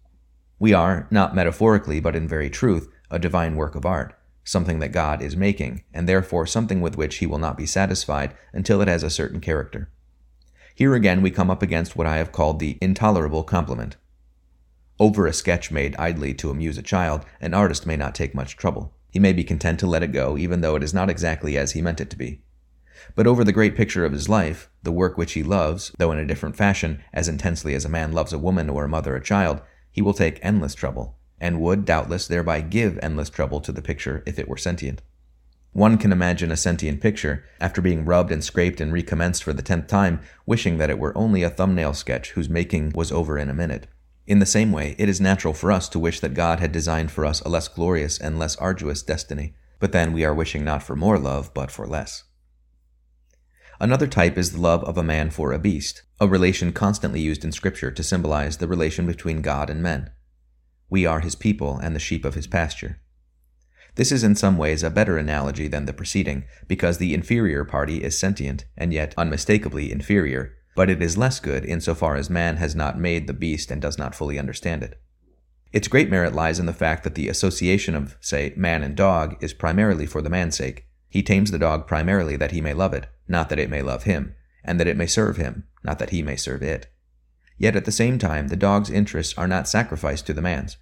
We 0.58 0.74
are, 0.74 1.08
not 1.10 1.34
metaphorically 1.34 2.00
but 2.00 2.14
in 2.14 2.28
very 2.28 2.50
truth, 2.50 2.92
a 3.10 3.18
divine 3.18 3.56
work 3.56 3.74
of 3.74 3.86
art, 3.86 4.12
something 4.44 4.78
that 4.80 4.92
God 4.92 5.22
is 5.22 5.38
making, 5.38 5.84
and 5.94 6.06
therefore 6.06 6.46
something 6.46 6.82
with 6.82 6.98
which 6.98 7.16
he 7.16 7.26
will 7.26 7.38
not 7.38 7.56
be 7.56 7.64
satisfied 7.64 8.34
until 8.52 8.82
it 8.82 8.88
has 8.88 9.02
a 9.02 9.08
certain 9.08 9.40
character. 9.40 9.90
Here 10.74 10.94
again 10.94 11.22
we 11.22 11.30
come 11.30 11.50
up 11.50 11.62
against 11.62 11.96
what 11.96 12.06
I 12.06 12.18
have 12.18 12.30
called 12.30 12.60
the 12.60 12.76
intolerable 12.82 13.42
compliment. 13.42 13.96
Over 15.00 15.26
a 15.26 15.32
sketch 15.32 15.70
made 15.70 15.96
idly 15.96 16.34
to 16.34 16.50
amuse 16.50 16.76
a 16.76 16.82
child, 16.82 17.24
an 17.40 17.54
artist 17.54 17.86
may 17.86 17.96
not 17.96 18.14
take 18.14 18.34
much 18.34 18.58
trouble. 18.58 18.92
He 19.10 19.18
may 19.18 19.32
be 19.32 19.44
content 19.44 19.80
to 19.80 19.86
let 19.86 20.02
it 20.02 20.12
go, 20.12 20.36
even 20.36 20.60
though 20.60 20.76
it 20.76 20.82
is 20.82 20.92
not 20.92 21.08
exactly 21.08 21.56
as 21.56 21.72
he 21.72 21.80
meant 21.80 22.02
it 22.02 22.10
to 22.10 22.18
be. 22.18 22.42
But 23.14 23.26
over 23.26 23.42
the 23.42 23.50
great 23.50 23.74
picture 23.74 24.04
of 24.04 24.12
his 24.12 24.28
life, 24.28 24.68
the 24.82 24.92
work 24.92 25.16
which 25.16 25.32
he 25.32 25.42
loves, 25.42 25.90
though 25.96 26.12
in 26.12 26.18
a 26.18 26.26
different 26.26 26.54
fashion, 26.54 27.02
as 27.14 27.28
intensely 27.28 27.74
as 27.74 27.86
a 27.86 27.88
man 27.88 28.12
loves 28.12 28.34
a 28.34 28.38
woman 28.38 28.68
or 28.68 28.84
a 28.84 28.88
mother 28.90 29.16
a 29.16 29.22
child, 29.22 29.62
he 29.90 30.02
will 30.02 30.12
take 30.12 30.38
endless 30.42 30.74
trouble, 30.74 31.16
and 31.40 31.62
would, 31.62 31.86
doubtless, 31.86 32.26
thereby 32.26 32.60
give 32.60 32.98
endless 33.00 33.30
trouble 33.30 33.62
to 33.62 33.72
the 33.72 33.80
picture 33.80 34.22
if 34.26 34.38
it 34.38 34.48
were 34.48 34.58
sentient. 34.58 35.00
One 35.72 35.96
can 35.96 36.12
imagine 36.12 36.52
a 36.52 36.58
sentient 36.58 37.00
picture, 37.00 37.42
after 37.58 37.80
being 37.80 38.04
rubbed 38.04 38.30
and 38.30 38.44
scraped 38.44 38.82
and 38.82 38.92
recommenced 38.92 39.44
for 39.44 39.54
the 39.54 39.62
tenth 39.62 39.86
time, 39.86 40.20
wishing 40.44 40.76
that 40.76 40.90
it 40.90 40.98
were 40.98 41.16
only 41.16 41.42
a 41.42 41.48
thumbnail 41.48 41.94
sketch 41.94 42.32
whose 42.32 42.50
making 42.50 42.92
was 42.94 43.10
over 43.10 43.38
in 43.38 43.48
a 43.48 43.54
minute. 43.54 43.86
In 44.30 44.38
the 44.38 44.46
same 44.46 44.70
way, 44.70 44.94
it 44.96 45.08
is 45.08 45.20
natural 45.20 45.52
for 45.52 45.72
us 45.72 45.88
to 45.88 45.98
wish 45.98 46.20
that 46.20 46.34
God 46.34 46.60
had 46.60 46.70
designed 46.70 47.10
for 47.10 47.26
us 47.26 47.40
a 47.40 47.48
less 47.48 47.66
glorious 47.66 48.16
and 48.16 48.38
less 48.38 48.54
arduous 48.58 49.02
destiny, 49.02 49.56
but 49.80 49.90
then 49.90 50.12
we 50.12 50.24
are 50.24 50.32
wishing 50.32 50.62
not 50.62 50.84
for 50.84 50.94
more 50.94 51.18
love, 51.18 51.52
but 51.52 51.68
for 51.68 51.84
less. 51.84 52.22
Another 53.80 54.06
type 54.06 54.38
is 54.38 54.52
the 54.52 54.60
love 54.60 54.84
of 54.84 54.96
a 54.96 55.02
man 55.02 55.30
for 55.30 55.52
a 55.52 55.58
beast, 55.58 56.04
a 56.20 56.28
relation 56.28 56.70
constantly 56.70 57.20
used 57.20 57.44
in 57.44 57.50
Scripture 57.50 57.90
to 57.90 58.04
symbolize 58.04 58.58
the 58.58 58.68
relation 58.68 59.04
between 59.04 59.42
God 59.42 59.68
and 59.68 59.82
men. 59.82 60.12
We 60.88 61.04
are 61.04 61.18
his 61.18 61.34
people 61.34 61.78
and 61.78 61.96
the 61.96 61.98
sheep 61.98 62.24
of 62.24 62.36
his 62.36 62.46
pasture. 62.46 63.00
This 63.96 64.12
is 64.12 64.22
in 64.22 64.36
some 64.36 64.56
ways 64.56 64.84
a 64.84 64.90
better 64.90 65.18
analogy 65.18 65.66
than 65.66 65.86
the 65.86 65.92
preceding, 65.92 66.44
because 66.68 66.98
the 66.98 67.14
inferior 67.14 67.64
party 67.64 68.04
is 68.04 68.16
sentient 68.16 68.64
and 68.76 68.92
yet 68.92 69.12
unmistakably 69.16 69.90
inferior, 69.90 70.54
but 70.80 70.88
it 70.88 71.02
is 71.02 71.18
less 71.18 71.40
good 71.40 71.62
insofar 71.66 72.16
as 72.16 72.30
man 72.30 72.56
has 72.56 72.74
not 72.74 72.98
made 72.98 73.26
the 73.26 73.34
beast 73.34 73.70
and 73.70 73.82
does 73.82 73.98
not 73.98 74.14
fully 74.14 74.38
understand 74.38 74.82
it. 74.82 74.98
Its 75.74 75.88
great 75.88 76.08
merit 76.08 76.34
lies 76.34 76.58
in 76.58 76.64
the 76.64 76.72
fact 76.72 77.04
that 77.04 77.14
the 77.16 77.28
association 77.28 77.94
of, 77.94 78.16
say, 78.18 78.54
man 78.56 78.82
and 78.82 78.96
dog 78.96 79.36
is 79.42 79.52
primarily 79.52 80.06
for 80.06 80.22
the 80.22 80.30
man's 80.30 80.56
sake. 80.56 80.86
He 81.10 81.22
tames 81.22 81.50
the 81.50 81.58
dog 81.58 81.86
primarily 81.86 82.34
that 82.36 82.52
he 82.52 82.62
may 82.62 82.72
love 82.72 82.94
it, 82.94 83.08
not 83.28 83.50
that 83.50 83.58
it 83.58 83.68
may 83.68 83.82
love 83.82 84.04
him, 84.04 84.34
and 84.64 84.80
that 84.80 84.86
it 84.86 84.96
may 84.96 85.04
serve 85.04 85.36
him, 85.36 85.64
not 85.84 85.98
that 85.98 86.08
he 86.08 86.22
may 86.22 86.34
serve 86.34 86.62
it. 86.62 86.86
Yet 87.58 87.76
at 87.76 87.84
the 87.84 87.92
same 87.92 88.18
time, 88.18 88.48
the 88.48 88.56
dog's 88.56 88.88
interests 88.88 89.36
are 89.36 89.46
not 89.46 89.68
sacrificed 89.68 90.26
to 90.28 90.32
the 90.32 90.40
man's. 90.40 90.78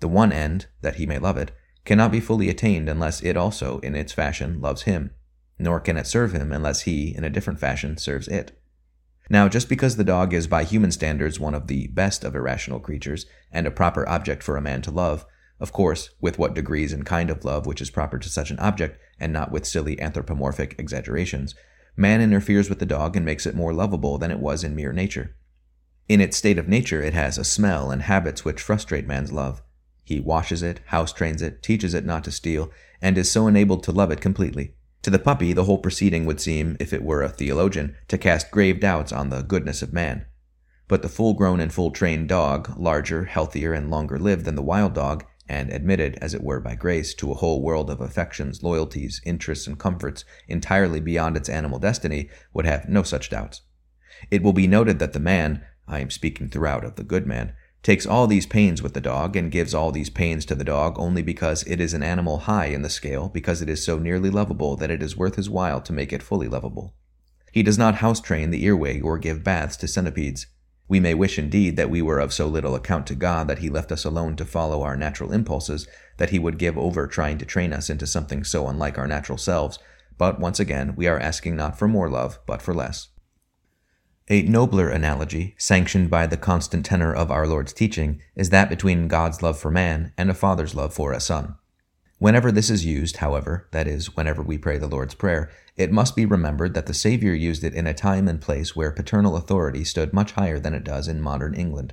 The 0.00 0.08
one 0.08 0.32
end, 0.32 0.66
that 0.82 0.96
he 0.96 1.06
may 1.06 1.18
love 1.18 1.38
it, 1.38 1.50
cannot 1.86 2.12
be 2.12 2.20
fully 2.20 2.50
attained 2.50 2.90
unless 2.90 3.22
it 3.22 3.38
also, 3.38 3.78
in 3.78 3.96
its 3.96 4.12
fashion, 4.12 4.60
loves 4.60 4.82
him, 4.82 5.12
nor 5.58 5.80
can 5.80 5.96
it 5.96 6.06
serve 6.06 6.34
him 6.34 6.52
unless 6.52 6.82
he, 6.82 7.16
in 7.16 7.24
a 7.24 7.30
different 7.30 7.58
fashion, 7.58 7.96
serves 7.96 8.28
it. 8.28 8.59
Now, 9.32 9.48
just 9.48 9.68
because 9.68 9.94
the 9.94 10.02
dog 10.02 10.34
is 10.34 10.48
by 10.48 10.64
human 10.64 10.90
standards 10.90 11.38
one 11.38 11.54
of 11.54 11.68
the 11.68 11.86
best 11.86 12.24
of 12.24 12.34
irrational 12.34 12.80
creatures, 12.80 13.26
and 13.52 13.64
a 13.64 13.70
proper 13.70 14.06
object 14.08 14.42
for 14.42 14.56
a 14.56 14.60
man 14.60 14.82
to 14.82 14.90
love, 14.90 15.24
of 15.60 15.72
course, 15.72 16.10
with 16.20 16.36
what 16.36 16.54
degrees 16.54 16.92
and 16.92 17.06
kind 17.06 17.30
of 17.30 17.44
love 17.44 17.64
which 17.64 17.80
is 17.80 17.90
proper 17.90 18.18
to 18.18 18.28
such 18.28 18.50
an 18.50 18.58
object, 18.58 18.98
and 19.20 19.32
not 19.32 19.52
with 19.52 19.66
silly 19.66 20.00
anthropomorphic 20.00 20.74
exaggerations, 20.78 21.54
man 21.96 22.20
interferes 22.20 22.68
with 22.68 22.80
the 22.80 22.86
dog 22.86 23.14
and 23.14 23.24
makes 23.24 23.46
it 23.46 23.54
more 23.54 23.72
lovable 23.72 24.18
than 24.18 24.32
it 24.32 24.40
was 24.40 24.64
in 24.64 24.74
mere 24.74 24.92
nature. 24.92 25.36
In 26.08 26.20
its 26.20 26.36
state 26.36 26.58
of 26.58 26.66
nature, 26.66 27.00
it 27.00 27.14
has 27.14 27.38
a 27.38 27.44
smell 27.44 27.92
and 27.92 28.02
habits 28.02 28.44
which 28.44 28.60
frustrate 28.60 29.06
man's 29.06 29.30
love. 29.30 29.62
He 30.02 30.18
washes 30.18 30.60
it, 30.60 30.80
house 30.86 31.12
trains 31.12 31.40
it, 31.40 31.62
teaches 31.62 31.94
it 31.94 32.04
not 32.04 32.24
to 32.24 32.32
steal, 32.32 32.72
and 33.00 33.16
is 33.16 33.30
so 33.30 33.46
enabled 33.46 33.84
to 33.84 33.92
love 33.92 34.10
it 34.10 34.20
completely. 34.20 34.74
To 35.02 35.10
the 35.10 35.18
puppy, 35.18 35.52
the 35.54 35.64
whole 35.64 35.78
proceeding 35.78 36.26
would 36.26 36.40
seem, 36.40 36.76
if 36.78 36.92
it 36.92 37.02
were 37.02 37.22
a 37.22 37.28
theologian, 37.30 37.96
to 38.08 38.18
cast 38.18 38.50
grave 38.50 38.80
doubts 38.80 39.12
on 39.12 39.30
the 39.30 39.42
goodness 39.42 39.80
of 39.80 39.92
man. 39.94 40.26
But 40.88 41.00
the 41.00 41.08
full 41.08 41.34
grown 41.34 41.58
and 41.60 41.72
full 41.72 41.90
trained 41.90 42.28
dog, 42.28 42.74
larger, 42.76 43.24
healthier, 43.24 43.72
and 43.72 43.90
longer 43.90 44.18
lived 44.18 44.44
than 44.44 44.56
the 44.56 44.62
wild 44.62 44.92
dog, 44.92 45.24
and 45.48 45.70
admitted, 45.70 46.18
as 46.20 46.34
it 46.34 46.42
were 46.42 46.60
by 46.60 46.74
grace, 46.74 47.14
to 47.14 47.32
a 47.32 47.36
whole 47.36 47.62
world 47.62 47.90
of 47.90 48.00
affections, 48.00 48.62
loyalties, 48.62 49.22
interests, 49.24 49.66
and 49.66 49.78
comforts 49.78 50.24
entirely 50.48 51.00
beyond 51.00 51.36
its 51.36 51.48
animal 51.48 51.78
destiny, 51.78 52.28
would 52.52 52.66
have 52.66 52.88
no 52.88 53.02
such 53.02 53.30
doubts. 53.30 53.62
It 54.30 54.42
will 54.42 54.52
be 54.52 54.66
noted 54.66 54.98
that 54.98 55.12
the 55.12 55.18
man, 55.18 55.64
I 55.88 56.00
am 56.00 56.10
speaking 56.10 56.48
throughout 56.48 56.84
of 56.84 56.96
the 56.96 57.04
good 57.04 57.26
man, 57.26 57.54
takes 57.82 58.06
all 58.06 58.26
these 58.26 58.46
pains 58.46 58.82
with 58.82 58.94
the 58.94 59.00
dog 59.00 59.36
and 59.36 59.50
gives 59.50 59.74
all 59.74 59.90
these 59.90 60.10
pains 60.10 60.44
to 60.44 60.54
the 60.54 60.64
dog 60.64 60.98
only 60.98 61.22
because 61.22 61.62
it 61.64 61.80
is 61.80 61.94
an 61.94 62.02
animal 62.02 62.40
high 62.40 62.66
in 62.66 62.82
the 62.82 62.90
scale, 62.90 63.28
because 63.28 63.62
it 63.62 63.68
is 63.68 63.84
so 63.84 63.98
nearly 63.98 64.30
lovable 64.30 64.76
that 64.76 64.90
it 64.90 65.02
is 65.02 65.16
worth 65.16 65.36
his 65.36 65.48
while 65.48 65.80
to 65.80 65.92
make 65.92 66.12
it 66.12 66.22
fully 66.22 66.48
lovable. 66.48 66.94
He 67.52 67.62
does 67.62 67.78
not 67.78 67.96
house 67.96 68.20
train 68.20 68.50
the 68.50 68.64
earwig 68.64 69.04
or 69.04 69.18
give 69.18 69.42
baths 69.42 69.76
to 69.78 69.88
centipedes. 69.88 70.46
We 70.88 71.00
may 71.00 71.14
wish 71.14 71.38
indeed 71.38 71.76
that 71.76 71.90
we 71.90 72.02
were 72.02 72.18
of 72.18 72.32
so 72.32 72.48
little 72.48 72.74
account 72.74 73.06
to 73.08 73.14
God 73.14 73.48
that 73.48 73.60
He 73.60 73.70
left 73.70 73.92
us 73.92 74.04
alone 74.04 74.36
to 74.36 74.44
follow 74.44 74.82
our 74.82 74.96
natural 74.96 75.32
impulses, 75.32 75.88
that 76.18 76.30
He 76.30 76.38
would 76.38 76.58
give 76.58 76.76
over 76.76 77.06
trying 77.06 77.38
to 77.38 77.46
train 77.46 77.72
us 77.72 77.88
into 77.88 78.06
something 78.06 78.44
so 78.44 78.68
unlike 78.68 78.98
our 78.98 79.06
natural 79.06 79.38
selves, 79.38 79.78
but 80.18 80.38
once 80.38 80.60
again, 80.60 80.94
we 80.96 81.06
are 81.06 81.18
asking 81.18 81.56
not 81.56 81.78
for 81.78 81.88
more 81.88 82.10
love, 82.10 82.40
but 82.44 82.60
for 82.60 82.74
less. 82.74 83.08
A 84.32 84.42
nobler 84.42 84.88
analogy, 84.88 85.56
sanctioned 85.58 86.08
by 86.08 86.28
the 86.28 86.36
constant 86.36 86.86
tenor 86.86 87.12
of 87.12 87.32
our 87.32 87.48
Lord's 87.48 87.72
teaching, 87.72 88.22
is 88.36 88.50
that 88.50 88.68
between 88.68 89.08
God's 89.08 89.42
love 89.42 89.58
for 89.58 89.72
man 89.72 90.12
and 90.16 90.30
a 90.30 90.34
father's 90.34 90.72
love 90.72 90.94
for 90.94 91.12
a 91.12 91.18
son. 91.18 91.56
Whenever 92.20 92.52
this 92.52 92.70
is 92.70 92.84
used, 92.84 93.16
however, 93.16 93.66
that 93.72 93.88
is, 93.88 94.14
whenever 94.14 94.40
we 94.40 94.56
pray 94.56 94.78
the 94.78 94.86
Lord's 94.86 95.14
Prayer, 95.16 95.50
it 95.76 95.90
must 95.90 96.14
be 96.14 96.26
remembered 96.26 96.74
that 96.74 96.86
the 96.86 96.94
Savior 96.94 97.34
used 97.34 97.64
it 97.64 97.74
in 97.74 97.88
a 97.88 97.92
time 97.92 98.28
and 98.28 98.40
place 98.40 98.76
where 98.76 98.92
paternal 98.92 99.34
authority 99.34 99.82
stood 99.82 100.12
much 100.12 100.30
higher 100.30 100.60
than 100.60 100.74
it 100.74 100.84
does 100.84 101.08
in 101.08 101.20
modern 101.20 101.54
England. 101.54 101.92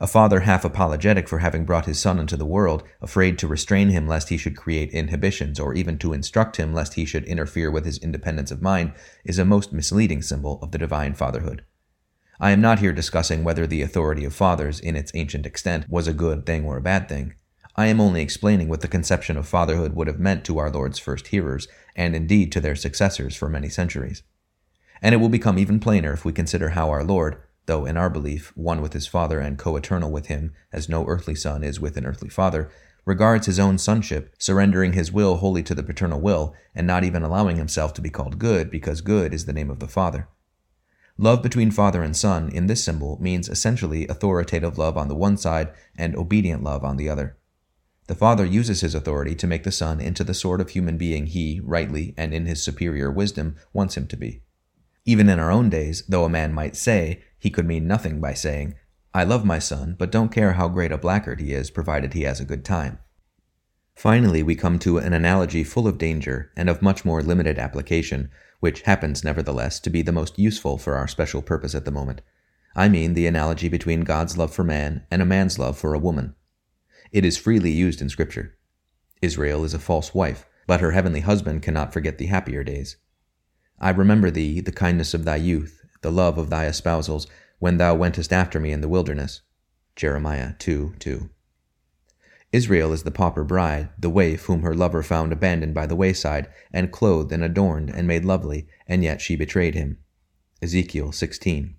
A 0.00 0.06
father 0.06 0.40
half 0.40 0.64
apologetic 0.64 1.28
for 1.28 1.40
having 1.40 1.64
brought 1.64 1.86
his 1.86 1.98
son 1.98 2.20
into 2.20 2.36
the 2.36 2.46
world, 2.46 2.84
afraid 3.00 3.36
to 3.38 3.48
restrain 3.48 3.88
him 3.88 4.06
lest 4.06 4.28
he 4.28 4.36
should 4.36 4.56
create 4.56 4.90
inhibitions, 4.92 5.58
or 5.58 5.74
even 5.74 5.98
to 5.98 6.12
instruct 6.12 6.56
him 6.56 6.72
lest 6.72 6.94
he 6.94 7.04
should 7.04 7.24
interfere 7.24 7.68
with 7.70 7.84
his 7.84 7.98
independence 7.98 8.52
of 8.52 8.62
mind, 8.62 8.92
is 9.24 9.40
a 9.40 9.44
most 9.44 9.72
misleading 9.72 10.22
symbol 10.22 10.60
of 10.62 10.70
the 10.70 10.78
divine 10.78 11.14
fatherhood. 11.14 11.64
I 12.38 12.52
am 12.52 12.60
not 12.60 12.78
here 12.78 12.92
discussing 12.92 13.42
whether 13.42 13.66
the 13.66 13.82
authority 13.82 14.24
of 14.24 14.32
fathers, 14.32 14.78
in 14.78 14.94
its 14.94 15.10
ancient 15.14 15.44
extent, 15.44 15.88
was 15.88 16.06
a 16.06 16.12
good 16.12 16.46
thing 16.46 16.64
or 16.64 16.76
a 16.76 16.82
bad 16.82 17.08
thing. 17.08 17.34
I 17.74 17.86
am 17.86 18.00
only 18.00 18.22
explaining 18.22 18.68
what 18.68 18.80
the 18.80 18.88
conception 18.88 19.36
of 19.36 19.48
fatherhood 19.48 19.96
would 19.96 20.06
have 20.06 20.20
meant 20.20 20.44
to 20.44 20.58
our 20.58 20.70
Lord's 20.70 21.00
first 21.00 21.28
hearers, 21.28 21.66
and 21.96 22.14
indeed 22.14 22.52
to 22.52 22.60
their 22.60 22.76
successors 22.76 23.34
for 23.34 23.48
many 23.48 23.68
centuries. 23.68 24.22
And 25.02 25.12
it 25.12 25.18
will 25.18 25.28
become 25.28 25.58
even 25.58 25.80
plainer 25.80 26.12
if 26.12 26.24
we 26.24 26.32
consider 26.32 26.70
how 26.70 26.90
our 26.90 27.02
Lord, 27.02 27.42
though 27.68 27.86
in 27.86 27.96
our 27.96 28.10
belief 28.10 28.52
one 28.56 28.82
with 28.82 28.94
his 28.94 29.06
Father 29.06 29.38
and 29.38 29.56
co 29.56 29.76
eternal 29.76 30.10
with 30.10 30.26
him, 30.26 30.52
as 30.72 30.88
no 30.88 31.06
earthly 31.06 31.36
son 31.36 31.62
is 31.62 31.78
with 31.78 31.96
an 31.96 32.04
earthly 32.04 32.28
father, 32.28 32.68
regards 33.04 33.46
his 33.46 33.60
own 33.60 33.78
sonship, 33.78 34.34
surrendering 34.38 34.94
his 34.94 35.12
will 35.12 35.36
wholly 35.36 35.62
to 35.62 35.74
the 35.74 35.82
paternal 35.82 36.20
will, 36.20 36.54
and 36.74 36.86
not 36.86 37.04
even 37.04 37.22
allowing 37.22 37.56
himself 37.56 37.94
to 37.94 38.00
be 38.00 38.10
called 38.10 38.38
good, 38.38 38.70
because 38.70 39.00
good 39.00 39.32
is 39.32 39.46
the 39.46 39.52
name 39.52 39.70
of 39.70 39.78
the 39.78 39.86
Father. 39.86 40.28
Love 41.16 41.42
between 41.42 41.70
father 41.70 42.02
and 42.02 42.16
son 42.16 42.48
in 42.48 42.68
this 42.68 42.82
symbol 42.82 43.18
means 43.20 43.48
essentially 43.48 44.06
authoritative 44.08 44.78
love 44.78 44.96
on 44.96 45.08
the 45.08 45.16
one 45.16 45.36
side 45.36 45.72
and 45.96 46.16
obedient 46.16 46.62
love 46.62 46.84
on 46.84 46.96
the 46.96 47.08
other. 47.08 47.36
The 48.06 48.14
father 48.14 48.46
uses 48.46 48.80
his 48.80 48.94
authority 48.94 49.34
to 49.34 49.46
make 49.46 49.64
the 49.64 49.72
son 49.72 50.00
into 50.00 50.24
the 50.24 50.32
sort 50.32 50.60
of 50.60 50.70
human 50.70 50.96
being 50.96 51.26
he, 51.26 51.60
rightly 51.62 52.14
and 52.16 52.32
in 52.32 52.46
his 52.46 52.62
superior 52.62 53.10
wisdom, 53.10 53.56
wants 53.72 53.96
him 53.96 54.06
to 54.06 54.16
be. 54.16 54.42
Even 55.04 55.28
in 55.28 55.38
our 55.38 55.50
own 55.50 55.70
days, 55.70 56.04
though 56.06 56.24
a 56.24 56.28
man 56.28 56.52
might 56.52 56.76
say, 56.76 57.22
he 57.38 57.50
could 57.50 57.66
mean 57.66 57.86
nothing 57.86 58.20
by 58.20 58.34
saying, 58.34 58.74
I 59.14 59.24
love 59.24 59.44
my 59.44 59.58
son, 59.58 59.96
but 59.98 60.12
don't 60.12 60.32
care 60.32 60.52
how 60.52 60.68
great 60.68 60.92
a 60.92 60.98
blackguard 60.98 61.40
he 61.40 61.52
is, 61.52 61.70
provided 61.70 62.12
he 62.12 62.22
has 62.22 62.40
a 62.40 62.44
good 62.44 62.64
time. 62.64 62.98
Finally, 63.94 64.42
we 64.42 64.54
come 64.54 64.78
to 64.78 64.98
an 64.98 65.12
analogy 65.12 65.64
full 65.64 65.88
of 65.88 65.98
danger 65.98 66.52
and 66.56 66.68
of 66.68 66.82
much 66.82 67.04
more 67.04 67.22
limited 67.22 67.58
application, 67.58 68.30
which 68.60 68.82
happens 68.82 69.24
nevertheless 69.24 69.80
to 69.80 69.90
be 69.90 70.02
the 70.02 70.12
most 70.12 70.38
useful 70.38 70.78
for 70.78 70.94
our 70.94 71.08
special 71.08 71.42
purpose 71.42 71.74
at 71.74 71.84
the 71.84 71.90
moment. 71.90 72.20
I 72.76 72.88
mean 72.88 73.14
the 73.14 73.26
analogy 73.26 73.68
between 73.68 74.02
God's 74.02 74.38
love 74.38 74.54
for 74.54 74.62
man 74.62 75.04
and 75.10 75.20
a 75.20 75.26
man's 75.26 75.58
love 75.58 75.76
for 75.76 75.94
a 75.94 75.98
woman. 75.98 76.36
It 77.10 77.24
is 77.24 77.36
freely 77.36 77.72
used 77.72 78.00
in 78.00 78.08
Scripture. 78.08 78.56
Israel 79.20 79.64
is 79.64 79.74
a 79.74 79.80
false 79.80 80.14
wife, 80.14 80.46
but 80.66 80.80
her 80.80 80.92
heavenly 80.92 81.20
husband 81.20 81.62
cannot 81.62 81.92
forget 81.92 82.18
the 82.18 82.26
happier 82.26 82.62
days. 82.62 82.98
I 83.80 83.90
remember 83.90 84.30
thee, 84.30 84.60
the 84.60 84.70
kindness 84.70 85.14
of 85.14 85.24
thy 85.24 85.36
youth, 85.36 85.77
the 86.02 86.12
love 86.12 86.38
of 86.38 86.50
thy 86.50 86.66
espousals, 86.66 87.26
when 87.58 87.76
thou 87.76 87.94
wentest 87.94 88.32
after 88.32 88.60
me 88.60 88.72
in 88.72 88.80
the 88.80 88.88
wilderness. 88.88 89.40
Jeremiah 89.96 90.52
2 90.58 90.94
2. 90.98 91.30
Israel 92.50 92.92
is 92.92 93.02
the 93.02 93.10
pauper 93.10 93.44
bride, 93.44 93.90
the 93.98 94.08
waif 94.08 94.44
whom 94.44 94.62
her 94.62 94.74
lover 94.74 95.02
found 95.02 95.32
abandoned 95.32 95.74
by 95.74 95.86
the 95.86 95.96
wayside, 95.96 96.48
and 96.72 96.92
clothed 96.92 97.30
and 97.32 97.44
adorned 97.44 97.90
and 97.90 98.06
made 98.06 98.24
lovely, 98.24 98.66
and 98.86 99.04
yet 99.04 99.20
she 99.20 99.36
betrayed 99.36 99.74
him. 99.74 99.98
Ezekiel 100.62 101.12
16. 101.12 101.76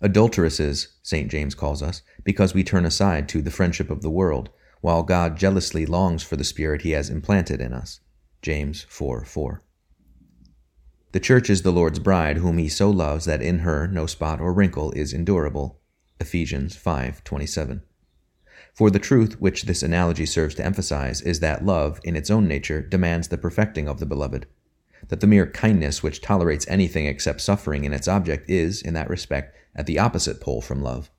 Adulteresses, 0.00 0.96
St. 1.02 1.30
James 1.30 1.54
calls 1.54 1.82
us, 1.82 2.02
because 2.24 2.54
we 2.54 2.64
turn 2.64 2.84
aside 2.84 3.28
to 3.28 3.42
the 3.42 3.50
friendship 3.50 3.90
of 3.90 4.02
the 4.02 4.10
world, 4.10 4.50
while 4.80 5.02
God 5.02 5.36
jealously 5.36 5.86
longs 5.86 6.22
for 6.22 6.36
the 6.36 6.44
spirit 6.44 6.82
he 6.82 6.92
has 6.92 7.10
implanted 7.10 7.60
in 7.60 7.72
us. 7.72 8.00
James 8.42 8.86
4 8.88 9.24
4. 9.24 9.62
The 11.12 11.20
church 11.20 11.48
is 11.48 11.62
the 11.62 11.72
Lord's 11.72 11.98
bride, 11.98 12.36
whom 12.36 12.58
he 12.58 12.68
so 12.68 12.90
loves 12.90 13.24
that 13.24 13.40
in 13.40 13.60
her 13.60 13.86
no 13.86 14.04
spot 14.04 14.40
or 14.40 14.52
wrinkle 14.52 14.92
is 14.92 15.14
endurable. 15.14 15.80
Ephesians 16.20 16.76
5 16.76 17.24
27. 17.24 17.82
For 18.74 18.90
the 18.90 18.98
truth 18.98 19.40
which 19.40 19.62
this 19.62 19.82
analogy 19.82 20.26
serves 20.26 20.54
to 20.56 20.64
emphasize 20.64 21.22
is 21.22 21.40
that 21.40 21.64
love, 21.64 21.98
in 22.04 22.14
its 22.14 22.30
own 22.30 22.46
nature, 22.46 22.82
demands 22.82 23.28
the 23.28 23.38
perfecting 23.38 23.88
of 23.88 24.00
the 24.00 24.06
beloved. 24.06 24.46
That 25.08 25.20
the 25.20 25.26
mere 25.26 25.46
kindness 25.46 26.02
which 26.02 26.20
tolerates 26.20 26.68
anything 26.68 27.06
except 27.06 27.40
suffering 27.40 27.84
in 27.84 27.94
its 27.94 28.06
object 28.06 28.50
is, 28.50 28.82
in 28.82 28.92
that 28.92 29.08
respect, 29.08 29.56
at 29.74 29.86
the 29.86 29.98
opposite 29.98 30.42
pole 30.42 30.60
from 30.60 30.82
love. 30.82 31.10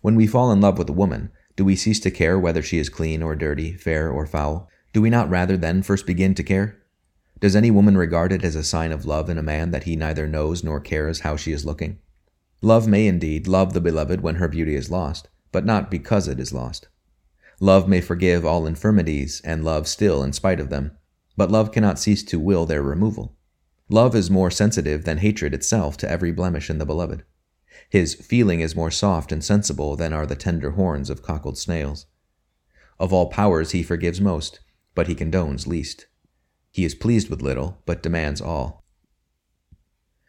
When 0.00 0.14
we 0.14 0.28
fall 0.28 0.52
in 0.52 0.60
love 0.60 0.78
with 0.78 0.88
a 0.88 0.94
woman, 0.94 1.32
do 1.56 1.64
we 1.64 1.74
cease 1.74 1.98
to 2.00 2.10
care 2.12 2.38
whether 2.38 2.62
she 2.62 2.78
is 2.78 2.88
clean 2.88 3.20
or 3.20 3.34
dirty, 3.34 3.72
fair 3.72 4.10
or 4.10 4.26
foul? 4.26 4.68
Do 4.92 5.02
we 5.02 5.10
not 5.10 5.28
rather 5.28 5.56
then 5.56 5.82
first 5.82 6.06
begin 6.06 6.34
to 6.36 6.44
care? 6.44 6.81
Does 7.42 7.56
any 7.56 7.72
woman 7.72 7.98
regard 7.98 8.30
it 8.30 8.44
as 8.44 8.54
a 8.54 8.62
sign 8.62 8.92
of 8.92 9.04
love 9.04 9.28
in 9.28 9.36
a 9.36 9.42
man 9.42 9.72
that 9.72 9.82
he 9.82 9.96
neither 9.96 10.28
knows 10.28 10.62
nor 10.62 10.78
cares 10.78 11.20
how 11.20 11.34
she 11.36 11.50
is 11.50 11.64
looking? 11.64 11.98
Love 12.60 12.86
may 12.86 13.08
indeed 13.08 13.48
love 13.48 13.72
the 13.72 13.80
beloved 13.80 14.20
when 14.20 14.36
her 14.36 14.46
beauty 14.46 14.76
is 14.76 14.92
lost, 14.92 15.28
but 15.50 15.66
not 15.66 15.90
because 15.90 16.28
it 16.28 16.38
is 16.38 16.52
lost. 16.52 16.86
Love 17.58 17.88
may 17.88 18.00
forgive 18.00 18.46
all 18.46 18.64
infirmities, 18.64 19.40
and 19.44 19.64
love 19.64 19.88
still 19.88 20.22
in 20.22 20.32
spite 20.32 20.60
of 20.60 20.70
them, 20.70 20.92
but 21.36 21.50
love 21.50 21.72
cannot 21.72 21.98
cease 21.98 22.22
to 22.22 22.38
will 22.38 22.64
their 22.64 22.80
removal. 22.80 23.36
Love 23.88 24.14
is 24.14 24.30
more 24.30 24.48
sensitive 24.48 25.04
than 25.04 25.18
hatred 25.18 25.52
itself 25.52 25.96
to 25.96 26.08
every 26.08 26.30
blemish 26.30 26.70
in 26.70 26.78
the 26.78 26.86
beloved. 26.86 27.24
His 27.90 28.14
feeling 28.14 28.60
is 28.60 28.76
more 28.76 28.92
soft 28.92 29.32
and 29.32 29.42
sensible 29.42 29.96
than 29.96 30.12
are 30.12 30.26
the 30.26 30.36
tender 30.36 30.70
horns 30.70 31.10
of 31.10 31.22
cockled 31.22 31.58
snails. 31.58 32.06
Of 33.00 33.12
all 33.12 33.30
powers 33.30 33.72
he 33.72 33.82
forgives 33.82 34.20
most, 34.20 34.60
but 34.94 35.08
he 35.08 35.16
condones 35.16 35.66
least. 35.66 36.06
He 36.72 36.84
is 36.84 36.94
pleased 36.94 37.28
with 37.28 37.42
little, 37.42 37.82
but 37.86 38.02
demands 38.02 38.40
all. 38.40 38.82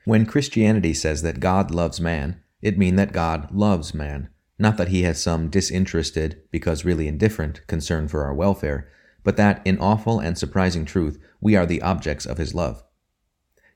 When 0.05 0.25
Christianity 0.25 0.93
says 0.93 1.21
that 1.21 1.39
God 1.39 1.71
loves 1.71 2.01
man, 2.01 2.41
it 2.61 2.77
means 2.77 2.97
that 2.97 3.13
God 3.13 3.49
loves 3.51 3.93
man, 3.93 4.29
not 4.59 4.75
that 4.77 4.89
he 4.89 5.03
has 5.03 5.23
some 5.23 5.49
disinterested, 5.49 6.41
because 6.51 6.85
really 6.85 7.07
indifferent, 7.07 7.65
concern 7.67 8.09
for 8.09 8.23
our 8.23 8.33
welfare, 8.33 8.89
but 9.23 9.37
that, 9.37 9.61
in 9.65 9.79
awful 9.79 10.19
and 10.19 10.37
surprising 10.37 10.83
truth, 10.83 11.17
we 11.39 11.55
are 11.55 11.65
the 11.65 11.81
objects 11.81 12.25
of 12.25 12.37
his 12.37 12.53
love. 12.53 12.83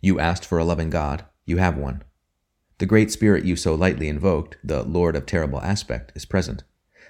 You 0.02 0.20
asked 0.20 0.46
for 0.46 0.58
a 0.58 0.66
loving 0.66 0.90
God, 0.90 1.26
you 1.46 1.58
have 1.58 1.78
one. 1.78 2.04
The 2.80 2.86
great 2.86 3.12
spirit 3.12 3.46
you 3.46 3.56
so 3.56 3.74
lightly 3.74 4.10
invoked, 4.10 4.58
the 4.64 4.84
Lord 4.84 5.16
of 5.16 5.26
terrible 5.26 5.62
aspect, 5.62 6.12
is 6.16 6.26
present. 6.26 6.64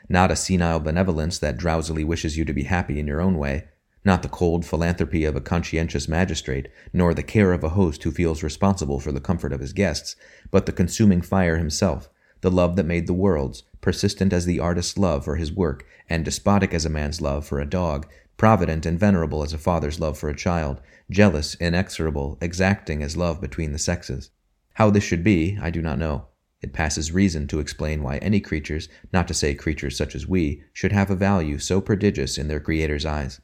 Not 0.08 0.32
a 0.32 0.36
senile 0.36 0.80
benevolence 0.80 1.40
that 1.40 1.58
drowsily 1.58 2.04
wishes 2.04 2.38
you 2.38 2.46
to 2.46 2.54
be 2.54 2.64
happy 2.64 3.00
in 3.00 3.08
your 3.08 3.20
own 3.20 3.38
way, 3.38 3.68
not 4.08 4.24
the 4.24 4.30
cold 4.30 4.66
philanthropy 4.66 5.26
of 5.26 5.36
a 5.36 5.42
conscientious 5.42 6.08
magistrate, 6.08 6.70
nor 6.94 7.14
the 7.14 7.22
care 7.22 7.52
of 7.52 7.62
a 7.62 7.70
host 7.70 8.02
who 8.04 8.10
feels 8.10 8.42
responsible 8.42 9.02
for 9.02 9.12
the 9.12 9.20
comfort 9.20 9.52
of 9.52 9.60
his 9.60 9.74
guests, 9.74 10.16
but 10.50 10.66
the 10.66 10.72
consuming 10.72 11.22
fire 11.22 11.58
himself, 11.58 12.10
the 12.40 12.50
love 12.50 12.78
that 12.78 12.86
made 12.86 13.06
the 13.06 13.14
worlds, 13.14 13.64
persistent 13.82 14.32
as 14.32 14.46
the 14.46 14.62
artist's 14.62 14.98
love 14.98 15.26
for 15.26 15.36
his 15.36 15.52
work, 15.52 15.86
and 16.10 16.24
despotic 16.24 16.74
as 16.74 16.86
a 16.86 16.90
man's 16.90 17.20
love 17.20 17.46
for 17.46 17.60
a 17.60 17.70
dog, 17.70 18.08
provident 18.38 18.86
and 18.86 18.98
venerable 18.98 19.44
as 19.44 19.52
a 19.52 19.58
father's 19.58 20.00
love 20.00 20.18
for 20.18 20.30
a 20.30 20.36
child, 20.36 20.80
jealous, 21.10 21.56
inexorable, 21.56 22.38
exacting 22.40 23.04
as 23.04 23.18
love 23.18 23.42
between 23.42 23.74
the 23.74 23.78
sexes. 23.78 24.30
How 24.76 24.90
this 24.90 25.04
should 25.04 25.24
be, 25.24 25.58
I 25.62 25.70
do 25.70 25.82
not 25.82 26.00
know. 26.00 26.28
It 26.62 26.72
passes 26.72 27.12
reason 27.12 27.46
to 27.48 27.60
explain 27.60 28.02
why 28.02 28.20
any 28.20 28.40
creatures, 28.40 28.88
not 29.12 29.28
to 29.28 29.34
say 29.34 29.54
creatures 29.54 29.98
such 29.98 30.16
as 30.16 30.28
we, 30.28 30.64
should 30.72 30.94
have 30.94 31.12
a 31.12 31.16
value 31.16 31.60
so 31.60 31.82
prodigious 31.82 32.38
in 32.38 32.48
their 32.48 32.62
Creator's 32.62 33.06
eyes. 33.06 33.42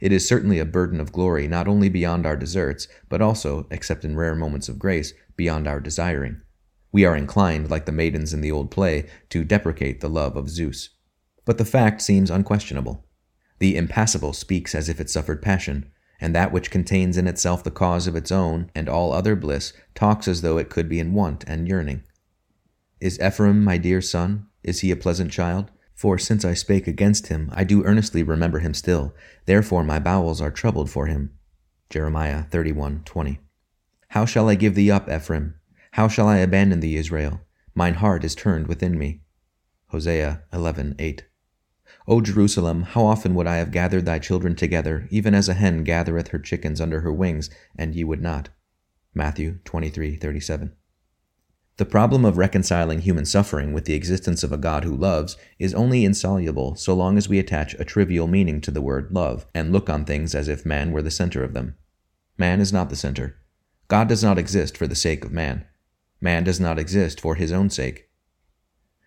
It 0.00 0.12
is 0.12 0.26
certainly 0.26 0.58
a 0.58 0.64
burden 0.64 1.00
of 1.00 1.12
glory 1.12 1.48
not 1.48 1.68
only 1.68 1.88
beyond 1.88 2.26
our 2.26 2.36
deserts, 2.36 2.88
but 3.08 3.20
also, 3.20 3.66
except 3.70 4.04
in 4.04 4.16
rare 4.16 4.34
moments 4.34 4.68
of 4.68 4.78
grace, 4.78 5.12
beyond 5.36 5.66
our 5.66 5.80
desiring. 5.80 6.40
We 6.92 7.04
are 7.04 7.16
inclined, 7.16 7.70
like 7.70 7.86
the 7.86 7.92
maidens 7.92 8.32
in 8.32 8.40
the 8.40 8.52
old 8.52 8.70
play, 8.70 9.08
to 9.30 9.44
deprecate 9.44 10.00
the 10.00 10.08
love 10.08 10.36
of 10.36 10.48
Zeus. 10.48 10.90
But 11.44 11.58
the 11.58 11.64
fact 11.64 12.00
seems 12.00 12.30
unquestionable. 12.30 13.04
The 13.58 13.76
impassible 13.76 14.32
speaks 14.32 14.74
as 14.74 14.88
if 14.88 15.00
it 15.00 15.10
suffered 15.10 15.42
passion, 15.42 15.90
and 16.20 16.34
that 16.34 16.52
which 16.52 16.70
contains 16.70 17.16
in 17.16 17.26
itself 17.26 17.62
the 17.62 17.70
cause 17.70 18.06
of 18.06 18.16
its 18.16 18.32
own 18.32 18.70
and 18.74 18.88
all 18.88 19.12
other 19.12 19.36
bliss 19.36 19.72
talks 19.94 20.26
as 20.28 20.42
though 20.42 20.58
it 20.58 20.70
could 20.70 20.88
be 20.88 21.00
in 21.00 21.12
want 21.12 21.44
and 21.46 21.68
yearning. 21.68 22.02
Is 23.00 23.20
Ephraim 23.20 23.62
my 23.62 23.78
dear 23.78 24.00
son? 24.00 24.46
Is 24.62 24.80
he 24.80 24.90
a 24.90 24.96
pleasant 24.96 25.30
child? 25.30 25.70
For 25.98 26.16
since 26.16 26.44
I 26.44 26.54
spake 26.54 26.86
against 26.86 27.26
him, 27.26 27.50
I 27.52 27.64
do 27.64 27.82
earnestly 27.84 28.22
remember 28.22 28.60
him 28.60 28.72
still. 28.72 29.16
Therefore 29.46 29.82
my 29.82 29.98
bowels 29.98 30.40
are 30.40 30.48
troubled 30.48 30.88
for 30.88 31.06
him. 31.06 31.32
Jeremiah 31.90 32.44
31:20. 32.52 33.40
How 34.10 34.24
shall 34.24 34.48
I 34.48 34.54
give 34.54 34.76
thee 34.76 34.92
up, 34.92 35.10
Ephraim? 35.10 35.56
How 35.94 36.06
shall 36.06 36.28
I 36.28 36.36
abandon 36.36 36.78
thee, 36.78 36.94
Israel? 36.94 37.40
Mine 37.74 37.94
heart 37.94 38.22
is 38.22 38.36
turned 38.36 38.68
within 38.68 38.96
me. 38.96 39.22
Hosea 39.88 40.44
11:8. 40.52 41.22
O 42.06 42.20
Jerusalem, 42.20 42.82
how 42.82 43.04
often 43.04 43.34
would 43.34 43.48
I 43.48 43.56
have 43.56 43.72
gathered 43.72 44.06
thy 44.06 44.20
children 44.20 44.54
together, 44.54 45.08
even 45.10 45.34
as 45.34 45.48
a 45.48 45.54
hen 45.54 45.82
gathereth 45.82 46.28
her 46.28 46.38
chickens 46.38 46.80
under 46.80 47.00
her 47.00 47.12
wings, 47.12 47.50
and 47.76 47.96
ye 47.96 48.04
would 48.04 48.22
not. 48.22 48.50
Matthew 49.14 49.58
23:37. 49.64 50.74
The 51.78 51.86
problem 51.86 52.24
of 52.24 52.38
reconciling 52.38 53.02
human 53.02 53.24
suffering 53.24 53.72
with 53.72 53.84
the 53.84 53.94
existence 53.94 54.42
of 54.42 54.50
a 54.50 54.56
God 54.56 54.82
who 54.82 54.96
loves 54.96 55.36
is 55.60 55.72
only 55.74 56.04
insoluble 56.04 56.74
so 56.74 56.92
long 56.92 57.16
as 57.16 57.28
we 57.28 57.38
attach 57.38 57.74
a 57.74 57.84
trivial 57.84 58.26
meaning 58.26 58.60
to 58.62 58.72
the 58.72 58.82
word 58.82 59.12
love 59.12 59.46
and 59.54 59.72
look 59.72 59.88
on 59.88 60.04
things 60.04 60.34
as 60.34 60.48
if 60.48 60.66
man 60.66 60.90
were 60.90 61.02
the 61.02 61.10
center 61.12 61.44
of 61.44 61.54
them. 61.54 61.76
Man 62.36 62.60
is 62.60 62.72
not 62.72 62.90
the 62.90 62.96
center. 62.96 63.36
God 63.86 64.08
does 64.08 64.24
not 64.24 64.38
exist 64.38 64.76
for 64.76 64.88
the 64.88 64.96
sake 64.96 65.24
of 65.24 65.30
man. 65.30 65.66
Man 66.20 66.42
does 66.42 66.58
not 66.58 66.80
exist 66.80 67.20
for 67.20 67.36
his 67.36 67.52
own 67.52 67.70
sake. 67.70 68.08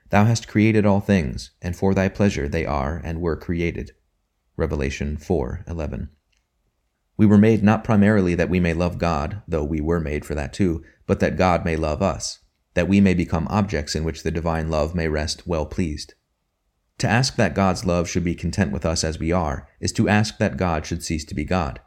Thou 0.10 0.24
hast 0.24 0.48
created 0.48 0.86
all 0.86 1.02
things, 1.02 1.52
and 1.62 1.76
for 1.76 1.94
thy 1.94 2.08
pleasure 2.08 2.48
they 2.48 2.66
are 2.66 3.02
and 3.04 3.20
were 3.20 3.36
created. 3.36 3.92
Revelation 4.56 5.18
4:11. 5.18 6.08
We 7.18 7.26
were 7.26 7.38
made 7.38 7.64
not 7.64 7.84
primarily 7.84 8.34
that 8.36 8.50
we 8.50 8.62
may 8.62 8.74
love 8.74 8.98
God, 8.98 9.42
though 9.46 9.66
we 9.66 9.82
were 9.82 10.00
made 10.00 10.24
for 10.24 10.36
that 10.36 10.54
too, 10.54 10.86
but 11.06 11.20
that 11.20 11.36
God 11.36 11.66
may 11.66 11.76
love 11.76 12.02
us 12.02 12.41
that 12.74 12.88
we 12.88 13.02
may 13.02 13.14
become 13.14 13.48
objects 13.50 13.96
in 13.96 14.04
which 14.04 14.24
the 14.24 14.32
divine 14.32 14.70
love 14.70 14.96
may 14.96 15.08
rest 15.08 15.48
well 15.48 15.66
pleased. 15.66 16.14
To 17.00 17.08
ask 17.10 17.36
that 17.36 17.56
God's 17.56 17.86
love 17.86 18.08
should 18.08 18.24
be 18.24 18.36
content 18.36 18.72
with 18.72 18.86
us 18.86 19.04
as 19.04 19.20
we 19.20 19.32
are 19.32 19.68
is 19.80 19.92
to 19.94 20.08
ask 20.08 20.38
that 20.38 20.58
God 20.58 20.86
should 20.86 21.04
cease 21.04 21.26
to 21.26 21.36
be 21.36 21.44
God. 21.44 21.80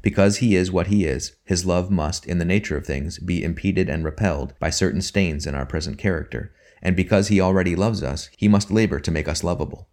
Because 0.00 0.38
he 0.38 0.56
is 0.56 0.72
what 0.72 0.86
he 0.86 1.04
is, 1.04 1.36
his 1.44 1.66
love 1.66 1.90
must, 1.90 2.26
in 2.26 2.38
the 2.38 2.44
nature 2.44 2.76
of 2.76 2.86
things, 2.86 3.18
be 3.18 3.44
impeded 3.44 3.90
and 3.90 4.04
repelled 4.04 4.54
by 4.58 4.70
certain 4.70 5.02
stains 5.02 5.46
in 5.46 5.54
our 5.54 5.66
present 5.66 5.98
character, 5.98 6.54
and 6.80 6.96
because 6.96 7.28
he 7.28 7.40
already 7.40 7.76
loves 7.76 8.02
us, 8.02 8.30
he 8.36 8.48
must 8.48 8.70
labor 8.70 8.98
to 8.98 9.10
make 9.10 9.28
us 9.28 9.44
lovable. 9.44 9.90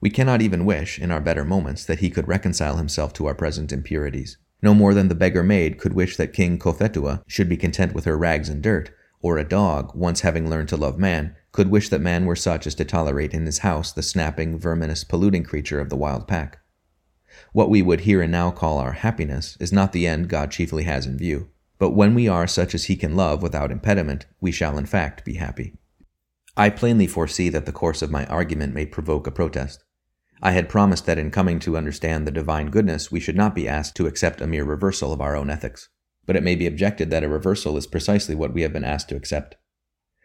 We 0.00 0.10
cannot 0.10 0.42
even 0.42 0.66
wish, 0.66 0.98
in 0.98 1.10
our 1.10 1.20
better 1.20 1.44
moments, 1.44 1.84
that 1.86 2.00
he 2.00 2.10
could 2.10 2.28
reconcile 2.28 2.76
himself 2.76 3.12
to 3.14 3.26
our 3.26 3.34
present 3.34 3.72
impurities. 3.72 4.36
No 4.62 4.74
more 4.74 4.94
than 4.94 5.08
the 5.08 5.14
beggar 5.14 5.42
maid 5.42 5.78
could 5.78 5.92
wish 5.92 6.16
that 6.16 6.32
King 6.32 6.58
Cophetua 6.58 7.22
should 7.26 7.48
be 7.48 7.56
content 7.56 7.94
with 7.94 8.04
her 8.04 8.18
rags 8.18 8.48
and 8.48 8.62
dirt, 8.62 8.90
or 9.20 9.38
a 9.38 9.48
dog, 9.48 9.94
once 9.94 10.20
having 10.20 10.48
learned 10.48 10.68
to 10.68 10.76
love 10.76 10.98
man, 10.98 11.34
could 11.52 11.70
wish 11.70 11.88
that 11.88 12.00
man 12.00 12.26
were 12.26 12.36
such 12.36 12.66
as 12.66 12.74
to 12.74 12.84
tolerate 12.84 13.32
in 13.32 13.46
his 13.46 13.58
house 13.58 13.92
the 13.92 14.02
snapping, 14.02 14.58
verminous, 14.58 15.04
polluting 15.04 15.42
creature 15.42 15.80
of 15.80 15.88
the 15.88 15.96
wild 15.96 16.28
pack. 16.28 16.58
What 17.52 17.70
we 17.70 17.82
would 17.82 18.00
here 18.00 18.22
and 18.22 18.30
now 18.30 18.50
call 18.50 18.78
our 18.78 18.92
happiness 18.92 19.56
is 19.58 19.72
not 19.72 19.92
the 19.92 20.06
end 20.06 20.28
God 20.28 20.50
chiefly 20.50 20.84
has 20.84 21.06
in 21.06 21.16
view, 21.16 21.48
but 21.78 21.90
when 21.90 22.14
we 22.14 22.28
are 22.28 22.46
such 22.46 22.74
as 22.74 22.84
he 22.84 22.96
can 22.96 23.16
love 23.16 23.42
without 23.42 23.72
impediment, 23.72 24.26
we 24.40 24.52
shall 24.52 24.78
in 24.78 24.86
fact 24.86 25.24
be 25.24 25.34
happy. 25.34 25.74
I 26.56 26.70
plainly 26.70 27.06
foresee 27.06 27.48
that 27.50 27.66
the 27.66 27.72
course 27.72 28.02
of 28.02 28.10
my 28.10 28.26
argument 28.26 28.74
may 28.74 28.86
provoke 28.86 29.26
a 29.26 29.30
protest. 29.30 29.82
I 30.42 30.52
had 30.52 30.68
promised 30.68 31.06
that 31.06 31.18
in 31.18 31.30
coming 31.30 31.58
to 31.60 31.76
understand 31.76 32.26
the 32.26 32.30
divine 32.30 32.70
goodness, 32.70 33.10
we 33.10 33.20
should 33.20 33.36
not 33.36 33.54
be 33.54 33.68
asked 33.68 33.96
to 33.96 34.06
accept 34.06 34.40
a 34.40 34.46
mere 34.46 34.64
reversal 34.64 35.12
of 35.12 35.20
our 35.20 35.34
own 35.34 35.50
ethics 35.50 35.88
but 36.26 36.36
it 36.36 36.42
may 36.42 36.54
be 36.54 36.66
objected 36.66 37.10
that 37.10 37.24
a 37.24 37.28
reversal 37.28 37.76
is 37.76 37.86
precisely 37.86 38.34
what 38.34 38.52
we 38.52 38.62
have 38.62 38.72
been 38.72 38.84
asked 38.84 39.08
to 39.08 39.16
accept. 39.16 39.56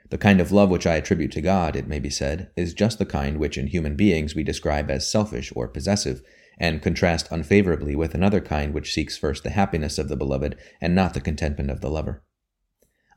The 0.09 0.17
kind 0.17 0.41
of 0.41 0.51
love 0.51 0.69
which 0.69 0.85
I 0.85 0.95
attribute 0.95 1.31
to 1.33 1.41
God, 1.41 1.75
it 1.75 1.87
may 1.87 1.99
be 1.99 2.09
said, 2.09 2.51
is 2.57 2.73
just 2.73 2.99
the 2.99 3.05
kind 3.05 3.37
which 3.37 3.57
in 3.57 3.67
human 3.67 3.95
beings 3.95 4.35
we 4.35 4.43
describe 4.43 4.91
as 4.91 5.09
selfish 5.09 5.53
or 5.55 5.69
possessive, 5.69 6.21
and 6.59 6.81
contrast 6.81 7.31
unfavorably 7.31 7.95
with 7.95 8.13
another 8.13 8.41
kind 8.41 8.73
which 8.73 8.93
seeks 8.93 9.17
first 9.17 9.43
the 9.43 9.51
happiness 9.51 9.97
of 9.97 10.09
the 10.09 10.17
beloved 10.17 10.57
and 10.81 10.93
not 10.93 11.13
the 11.13 11.21
contentment 11.21 11.71
of 11.71 11.79
the 11.79 11.89
lover. 11.89 12.23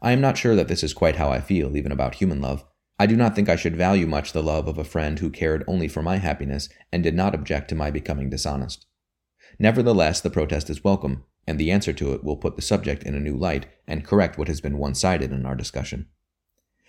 I 0.00 0.12
am 0.12 0.20
not 0.20 0.38
sure 0.38 0.54
that 0.54 0.68
this 0.68 0.84
is 0.84 0.94
quite 0.94 1.16
how 1.16 1.30
I 1.30 1.40
feel, 1.40 1.76
even 1.76 1.90
about 1.90 2.16
human 2.16 2.40
love. 2.40 2.64
I 2.98 3.06
do 3.06 3.16
not 3.16 3.34
think 3.34 3.48
I 3.48 3.56
should 3.56 3.74
value 3.74 4.06
much 4.06 4.32
the 4.32 4.42
love 4.42 4.68
of 4.68 4.78
a 4.78 4.84
friend 4.84 5.18
who 5.18 5.30
cared 5.30 5.64
only 5.66 5.88
for 5.88 6.00
my 6.00 6.18
happiness 6.18 6.68
and 6.92 7.02
did 7.02 7.14
not 7.14 7.34
object 7.34 7.68
to 7.70 7.74
my 7.74 7.90
becoming 7.90 8.30
dishonest. 8.30 8.86
Nevertheless, 9.58 10.20
the 10.20 10.30
protest 10.30 10.70
is 10.70 10.84
welcome, 10.84 11.24
and 11.46 11.58
the 11.58 11.70
answer 11.70 11.92
to 11.92 12.12
it 12.12 12.24
will 12.24 12.36
put 12.36 12.56
the 12.56 12.62
subject 12.62 13.02
in 13.02 13.14
a 13.14 13.20
new 13.20 13.36
light 13.36 13.66
and 13.86 14.04
correct 14.04 14.38
what 14.38 14.48
has 14.48 14.60
been 14.60 14.78
one 14.78 14.94
sided 14.94 15.32
in 15.32 15.44
our 15.44 15.54
discussion. 15.54 16.06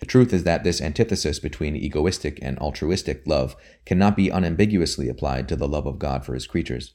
The 0.00 0.06
truth 0.06 0.32
is 0.32 0.44
that 0.44 0.62
this 0.62 0.80
antithesis 0.80 1.38
between 1.38 1.74
egoistic 1.74 2.38
and 2.42 2.58
altruistic 2.58 3.26
love 3.26 3.56
cannot 3.86 4.16
be 4.16 4.28
unambiguously 4.28 5.08
applied 5.08 5.48
to 5.48 5.56
the 5.56 5.68
love 5.68 5.86
of 5.86 5.98
God 5.98 6.24
for 6.24 6.34
his 6.34 6.46
creatures. 6.46 6.94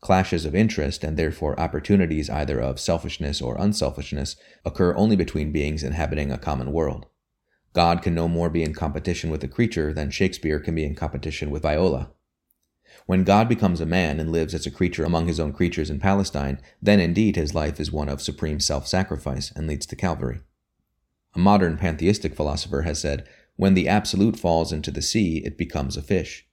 Clashes 0.00 0.44
of 0.44 0.54
interest, 0.54 1.04
and 1.04 1.16
therefore 1.16 1.58
opportunities 1.58 2.28
either 2.28 2.60
of 2.60 2.80
selfishness 2.80 3.40
or 3.40 3.56
unselfishness, 3.56 4.36
occur 4.64 4.94
only 4.96 5.16
between 5.16 5.52
beings 5.52 5.82
inhabiting 5.82 6.30
a 6.30 6.38
common 6.38 6.72
world. 6.72 7.06
God 7.72 8.02
can 8.02 8.14
no 8.14 8.28
more 8.28 8.50
be 8.50 8.62
in 8.62 8.74
competition 8.74 9.30
with 9.30 9.42
a 9.44 9.48
creature 9.48 9.92
than 9.92 10.10
Shakespeare 10.10 10.60
can 10.60 10.74
be 10.74 10.84
in 10.84 10.94
competition 10.94 11.50
with 11.50 11.62
Viola. 11.62 12.10
When 13.06 13.24
God 13.24 13.48
becomes 13.48 13.80
a 13.80 13.86
man 13.86 14.18
and 14.18 14.32
lives 14.32 14.54
as 14.54 14.66
a 14.66 14.70
creature 14.70 15.04
among 15.04 15.26
his 15.26 15.38
own 15.38 15.52
creatures 15.52 15.90
in 15.90 16.00
Palestine, 16.00 16.60
then 16.80 17.00
indeed 17.00 17.36
his 17.36 17.54
life 17.54 17.78
is 17.78 17.92
one 17.92 18.08
of 18.08 18.22
supreme 18.22 18.60
self 18.60 18.86
sacrifice 18.86 19.52
and 19.54 19.66
leads 19.66 19.84
to 19.86 19.96
Calvary. 19.96 20.40
A 21.34 21.38
modern 21.38 21.76
pantheistic 21.76 22.34
philosopher 22.34 22.82
has 22.82 23.00
said, 23.00 23.28
When 23.56 23.74
the 23.74 23.88
absolute 23.88 24.38
falls 24.38 24.72
into 24.72 24.90
the 24.90 25.02
sea, 25.02 25.42
it 25.44 25.58
becomes 25.58 25.96
a 25.96 26.02
fish. 26.02 26.46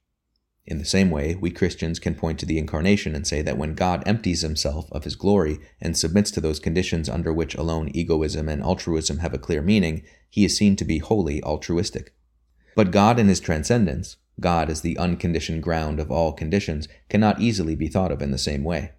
In 0.66 0.78
the 0.78 0.84
same 0.84 1.10
way, 1.10 1.34
we 1.34 1.50
Christians 1.50 1.98
can 1.98 2.14
point 2.14 2.38
to 2.40 2.46
the 2.46 2.58
Incarnation 2.58 3.16
and 3.16 3.26
say 3.26 3.42
that 3.42 3.58
when 3.58 3.74
God 3.74 4.02
empties 4.06 4.42
himself 4.42 4.90
of 4.92 5.04
his 5.04 5.16
glory 5.16 5.58
and 5.80 5.96
submits 5.96 6.30
to 6.32 6.40
those 6.40 6.60
conditions 6.60 7.08
under 7.08 7.32
which 7.32 7.54
alone 7.54 7.90
egoism 7.94 8.48
and 8.48 8.62
altruism 8.62 9.18
have 9.18 9.34
a 9.34 9.38
clear 9.38 9.62
meaning, 9.62 10.02
he 10.28 10.44
is 10.44 10.56
seen 10.56 10.76
to 10.76 10.84
be 10.84 10.98
wholly 10.98 11.42
altruistic. 11.42 12.14
But 12.76 12.92
God 12.92 13.18
in 13.18 13.28
his 13.28 13.40
transcendence, 13.40 14.18
God 14.40 14.70
as 14.70 14.80
the 14.80 14.98
unconditioned 14.98 15.62
ground 15.62 16.00
of 16.00 16.10
all 16.10 16.32
conditions 16.32 16.88
cannot 17.08 17.40
easily 17.40 17.74
be 17.74 17.88
thought 17.88 18.12
of 18.12 18.22
in 18.22 18.30
the 18.30 18.38
same 18.38 18.64
way. 18.64 18.92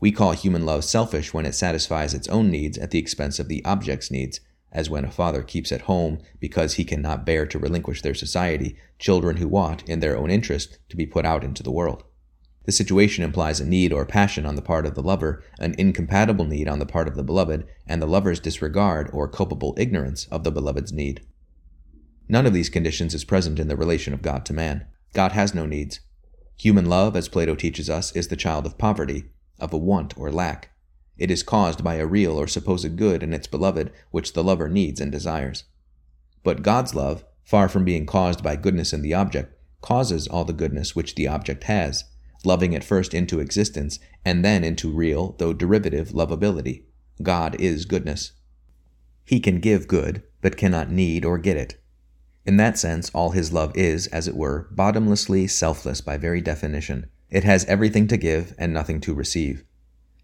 We 0.00 0.12
call 0.12 0.32
human 0.32 0.64
love 0.64 0.84
selfish 0.84 1.34
when 1.34 1.44
it 1.44 1.54
satisfies 1.54 2.14
its 2.14 2.28
own 2.28 2.50
needs 2.50 2.78
at 2.78 2.90
the 2.90 2.98
expense 2.98 3.38
of 3.38 3.48
the 3.48 3.64
object's 3.64 4.10
needs, 4.10 4.40
as 4.72 4.88
when 4.88 5.04
a 5.04 5.10
father 5.10 5.42
keeps 5.42 5.72
at 5.72 5.82
home 5.82 6.20
because 6.38 6.74
he 6.74 6.84
cannot 6.84 7.26
bear 7.26 7.44
to 7.46 7.58
relinquish 7.58 8.02
their 8.02 8.14
society 8.14 8.76
children 8.98 9.36
who 9.36 9.56
ought, 9.56 9.86
in 9.88 10.00
their 10.00 10.16
own 10.16 10.30
interest, 10.30 10.78
to 10.88 10.96
be 10.96 11.06
put 11.06 11.26
out 11.26 11.44
into 11.44 11.62
the 11.62 11.72
world. 11.72 12.04
The 12.64 12.72
situation 12.72 13.24
implies 13.24 13.60
a 13.60 13.66
need 13.66 13.92
or 13.92 14.06
passion 14.06 14.46
on 14.46 14.54
the 14.54 14.62
part 14.62 14.86
of 14.86 14.94
the 14.94 15.02
lover, 15.02 15.42
an 15.58 15.74
incompatible 15.76 16.44
need 16.44 16.68
on 16.68 16.78
the 16.78 16.86
part 16.86 17.08
of 17.08 17.16
the 17.16 17.24
beloved, 17.24 17.66
and 17.86 18.00
the 18.00 18.06
lover's 18.06 18.38
disregard 18.38 19.10
or 19.12 19.28
culpable 19.28 19.74
ignorance 19.76 20.26
of 20.26 20.44
the 20.44 20.52
beloved's 20.52 20.92
need. 20.92 21.26
None 22.30 22.46
of 22.46 22.52
these 22.52 22.70
conditions 22.70 23.12
is 23.12 23.24
present 23.24 23.58
in 23.58 23.66
the 23.66 23.74
relation 23.74 24.14
of 24.14 24.22
God 24.22 24.46
to 24.46 24.52
man. 24.52 24.86
God 25.14 25.32
has 25.32 25.52
no 25.52 25.66
needs. 25.66 25.98
Human 26.58 26.86
love, 26.86 27.16
as 27.16 27.28
Plato 27.28 27.56
teaches 27.56 27.90
us, 27.90 28.14
is 28.14 28.28
the 28.28 28.36
child 28.36 28.66
of 28.66 28.78
poverty, 28.78 29.24
of 29.58 29.72
a 29.72 29.76
want 29.76 30.16
or 30.16 30.30
lack. 30.30 30.70
It 31.18 31.28
is 31.28 31.42
caused 31.42 31.82
by 31.82 31.96
a 31.96 32.06
real 32.06 32.38
or 32.38 32.46
supposed 32.46 32.96
good 32.96 33.24
in 33.24 33.32
its 33.32 33.48
beloved, 33.48 33.90
which 34.12 34.32
the 34.32 34.44
lover 34.44 34.68
needs 34.68 35.00
and 35.00 35.10
desires. 35.10 35.64
But 36.44 36.62
God's 36.62 36.94
love, 36.94 37.24
far 37.42 37.68
from 37.68 37.84
being 37.84 38.06
caused 38.06 38.44
by 38.44 38.54
goodness 38.54 38.92
in 38.92 39.02
the 39.02 39.12
object, 39.12 39.52
causes 39.80 40.28
all 40.28 40.44
the 40.44 40.52
goodness 40.52 40.94
which 40.94 41.16
the 41.16 41.26
object 41.26 41.64
has, 41.64 42.04
loving 42.44 42.74
it 42.74 42.84
first 42.84 43.12
into 43.12 43.40
existence 43.40 43.98
and 44.24 44.44
then 44.44 44.62
into 44.62 44.88
real, 44.88 45.34
though 45.38 45.52
derivative, 45.52 46.10
lovability. 46.10 46.84
God 47.20 47.60
is 47.60 47.86
goodness. 47.86 48.34
He 49.24 49.40
can 49.40 49.58
give 49.58 49.88
good, 49.88 50.22
but 50.40 50.56
cannot 50.56 50.92
need 50.92 51.24
or 51.24 51.36
get 51.36 51.56
it. 51.56 51.79
In 52.46 52.56
that 52.56 52.78
sense, 52.78 53.10
all 53.10 53.30
his 53.30 53.52
love 53.52 53.76
is, 53.76 54.06
as 54.08 54.26
it 54.26 54.34
were, 54.34 54.68
bottomlessly 54.70 55.46
selfless 55.46 56.00
by 56.00 56.16
very 56.16 56.40
definition. 56.40 57.06
It 57.28 57.44
has 57.44 57.64
everything 57.66 58.06
to 58.08 58.16
give 58.16 58.54
and 58.58 58.72
nothing 58.72 59.00
to 59.02 59.14
receive. 59.14 59.64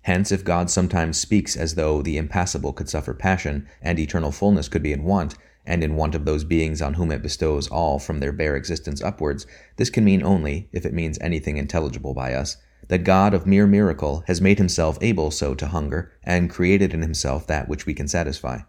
Hence, 0.03 0.33
if 0.33 0.45
God 0.45 0.71
sometimes 0.71 1.19
speaks 1.19 1.57
as 1.57 1.75
though 1.75 2.01
the 2.01 2.17
impassible 2.17 2.73
could 2.73 2.89
suffer 2.89 3.13
passion 3.13 3.69
and 3.83 3.99
eternal 3.99 4.33
fullness 4.33 4.69
could 4.69 4.83
be 4.83 4.93
in 4.93 5.03
want, 5.03 5.35
and 5.67 5.83
in 5.83 5.97
want 5.97 6.15
of 6.15 6.25
those 6.25 6.45
beings 6.45 6.81
on 6.81 6.95
whom 6.95 7.11
it 7.11 7.23
bestows 7.23 7.69
all 7.69 7.99
from 7.99 8.21
their 8.21 8.33
bare 8.33 8.57
existence 8.57 9.03
upwards, 9.03 9.47
this 9.77 9.91
can 9.91 10.05
mean 10.05 10.23
only, 10.23 10.69
if 10.73 10.87
it 10.87 10.95
means 10.95 11.19
anything 11.21 11.57
intelligible 11.57 12.15
by 12.15 12.35
us, 12.35 12.57
that 12.89 13.05
God 13.05 13.35
of 13.35 13.47
mere 13.47 13.67
miracle 13.67 14.23
has 14.29 14.41
made 14.41 14.59
himself 14.59 14.97
able 15.01 15.31
so 15.31 15.55
to 15.57 15.67
hunger, 15.67 16.13
and 16.23 16.49
created 16.49 16.95
in 16.95 17.03
himself 17.03 17.47
that 17.49 17.69
which 17.69 17.85
we 17.85 17.95
can 17.95 18.07
satisfy. 18.07 18.61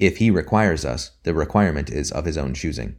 If 0.00 0.16
he 0.16 0.30
requires 0.30 0.86
us, 0.86 1.10
the 1.24 1.34
requirement 1.34 1.90
is 1.90 2.10
of 2.10 2.24
his 2.24 2.38
own 2.38 2.54
choosing. 2.54 2.96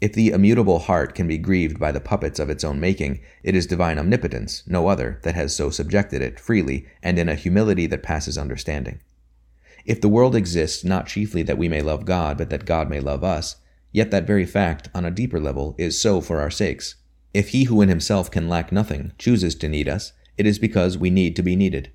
If 0.00 0.12
the 0.12 0.28
immutable 0.28 0.78
heart 0.78 1.12
can 1.12 1.26
be 1.26 1.38
grieved 1.38 1.80
by 1.80 1.90
the 1.90 2.00
puppets 2.00 2.38
of 2.38 2.48
its 2.48 2.62
own 2.62 2.78
making, 2.78 3.20
it 3.42 3.56
is 3.56 3.66
divine 3.66 3.98
omnipotence, 3.98 4.62
no 4.64 4.86
other, 4.86 5.18
that 5.24 5.34
has 5.34 5.54
so 5.54 5.70
subjected 5.70 6.22
it 6.22 6.38
freely 6.38 6.86
and 7.02 7.18
in 7.18 7.28
a 7.28 7.34
humility 7.34 7.86
that 7.88 8.04
passes 8.04 8.38
understanding. 8.38 9.00
If 9.84 10.00
the 10.00 10.08
world 10.08 10.36
exists 10.36 10.84
not 10.84 11.08
chiefly 11.08 11.42
that 11.42 11.58
we 11.58 11.68
may 11.68 11.82
love 11.82 12.04
God, 12.04 12.38
but 12.38 12.48
that 12.50 12.64
God 12.64 12.88
may 12.88 13.00
love 13.00 13.24
us, 13.24 13.56
yet 13.90 14.12
that 14.12 14.26
very 14.26 14.46
fact, 14.46 14.88
on 14.94 15.04
a 15.04 15.10
deeper 15.10 15.40
level, 15.40 15.74
is 15.78 16.00
so 16.00 16.20
for 16.20 16.40
our 16.40 16.50
sakes. 16.50 16.94
If 17.34 17.48
he 17.48 17.64
who 17.64 17.82
in 17.82 17.88
himself 17.88 18.30
can 18.30 18.48
lack 18.48 18.70
nothing 18.70 19.14
chooses 19.18 19.56
to 19.56 19.68
need 19.68 19.88
us, 19.88 20.12
it 20.38 20.46
is 20.46 20.60
because 20.60 20.96
we 20.96 21.10
need 21.10 21.34
to 21.34 21.42
be 21.42 21.56
needed. 21.56 21.90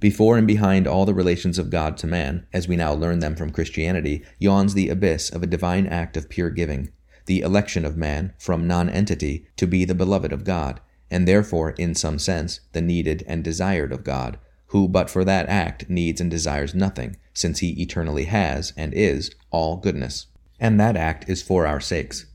Before 0.00 0.36
and 0.36 0.46
behind 0.46 0.86
all 0.86 1.04
the 1.04 1.14
relations 1.14 1.58
of 1.58 1.70
God 1.70 1.96
to 1.98 2.06
man, 2.06 2.46
as 2.52 2.68
we 2.68 2.76
now 2.76 2.92
learn 2.92 3.20
them 3.20 3.36
from 3.36 3.50
Christianity, 3.50 4.24
yawns 4.38 4.74
the 4.74 4.88
abyss 4.88 5.30
of 5.30 5.42
a 5.42 5.46
divine 5.46 5.86
act 5.86 6.16
of 6.16 6.28
pure 6.28 6.50
giving, 6.50 6.90
the 7.26 7.40
election 7.40 7.84
of 7.84 7.96
man 7.96 8.34
from 8.38 8.66
nonentity 8.66 9.46
to 9.56 9.66
be 9.66 9.84
the 9.84 9.94
beloved 9.94 10.32
of 10.32 10.44
God, 10.44 10.80
and 11.10 11.28
therefore, 11.28 11.70
in 11.78 11.94
some 11.94 12.18
sense, 12.18 12.60
the 12.72 12.82
needed 12.82 13.24
and 13.26 13.44
desired 13.44 13.92
of 13.92 14.04
God, 14.04 14.38
who 14.68 14.88
but 14.88 15.08
for 15.08 15.24
that 15.24 15.48
act 15.48 15.88
needs 15.88 16.20
and 16.20 16.30
desires 16.30 16.74
nothing, 16.74 17.16
since 17.32 17.60
he 17.60 17.80
eternally 17.80 18.24
has 18.24 18.72
and 18.76 18.92
is 18.92 19.30
all 19.50 19.76
goodness. 19.76 20.26
And 20.58 20.80
that 20.80 20.96
act 20.96 21.28
is 21.28 21.42
for 21.42 21.66
our 21.66 21.80
sakes. 21.80 22.26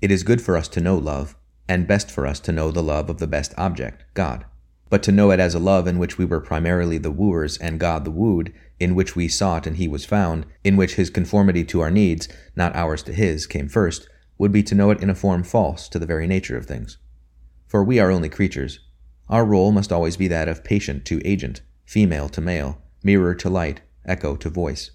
It 0.00 0.10
is 0.10 0.22
good 0.22 0.40
for 0.40 0.56
us 0.56 0.68
to 0.68 0.80
know 0.80 0.96
love, 0.96 1.36
and 1.68 1.86
best 1.86 2.10
for 2.10 2.26
us 2.26 2.40
to 2.40 2.52
know 2.52 2.70
the 2.70 2.82
love 2.82 3.08
of 3.10 3.18
the 3.18 3.26
best 3.26 3.54
object, 3.56 4.04
God. 4.14 4.44
But 4.92 5.02
to 5.04 5.10
know 5.10 5.30
it 5.30 5.40
as 5.40 5.54
a 5.54 5.58
love 5.58 5.86
in 5.86 5.98
which 5.98 6.18
we 6.18 6.26
were 6.26 6.42
primarily 6.42 6.98
the 6.98 7.10
wooers 7.10 7.56
and 7.56 7.80
God 7.80 8.04
the 8.04 8.10
wooed, 8.10 8.52
in 8.78 8.94
which 8.94 9.16
we 9.16 9.26
sought 9.26 9.66
and 9.66 9.78
he 9.78 9.88
was 9.88 10.04
found, 10.04 10.44
in 10.64 10.76
which 10.76 10.96
his 10.96 11.08
conformity 11.08 11.64
to 11.64 11.80
our 11.80 11.90
needs, 11.90 12.28
not 12.54 12.76
ours 12.76 13.02
to 13.04 13.14
his, 13.14 13.46
came 13.46 13.70
first, 13.70 14.06
would 14.36 14.52
be 14.52 14.62
to 14.64 14.74
know 14.74 14.90
it 14.90 15.02
in 15.02 15.08
a 15.08 15.14
form 15.14 15.44
false 15.44 15.88
to 15.88 15.98
the 15.98 16.04
very 16.04 16.26
nature 16.26 16.58
of 16.58 16.66
things. 16.66 16.98
For 17.66 17.82
we 17.82 18.00
are 18.00 18.10
only 18.10 18.28
creatures. 18.28 18.80
Our 19.30 19.46
role 19.46 19.72
must 19.72 19.92
always 19.92 20.18
be 20.18 20.28
that 20.28 20.46
of 20.46 20.62
patient 20.62 21.06
to 21.06 21.26
agent, 21.26 21.62
female 21.86 22.28
to 22.28 22.42
male, 22.42 22.82
mirror 23.02 23.34
to 23.36 23.48
light, 23.48 23.80
echo 24.04 24.36
to 24.36 24.50
voice. 24.50 24.90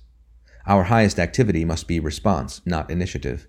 Our 0.67 0.83
highest 0.83 1.17
activity 1.17 1.65
must 1.65 1.87
be 1.87 1.99
response, 1.99 2.61
not 2.67 2.91
initiative. 2.91 3.47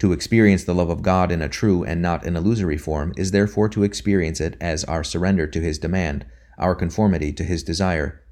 To 0.00 0.12
experience 0.12 0.64
the 0.64 0.74
love 0.74 0.90
of 0.90 1.02
God 1.02 1.32
in 1.32 1.40
a 1.40 1.48
true 1.48 1.82
and 1.82 2.02
not 2.02 2.26
an 2.26 2.36
illusory 2.36 2.76
form 2.76 3.14
is 3.16 3.30
therefore 3.30 3.68
to 3.70 3.82
experience 3.82 4.40
it 4.40 4.56
as 4.60 4.84
our 4.84 5.02
surrender 5.02 5.46
to 5.46 5.60
His 5.60 5.78
demand, 5.78 6.26
our 6.58 6.74
conformity 6.74 7.32
to 7.32 7.44
His 7.44 7.62
desire. 7.62 8.22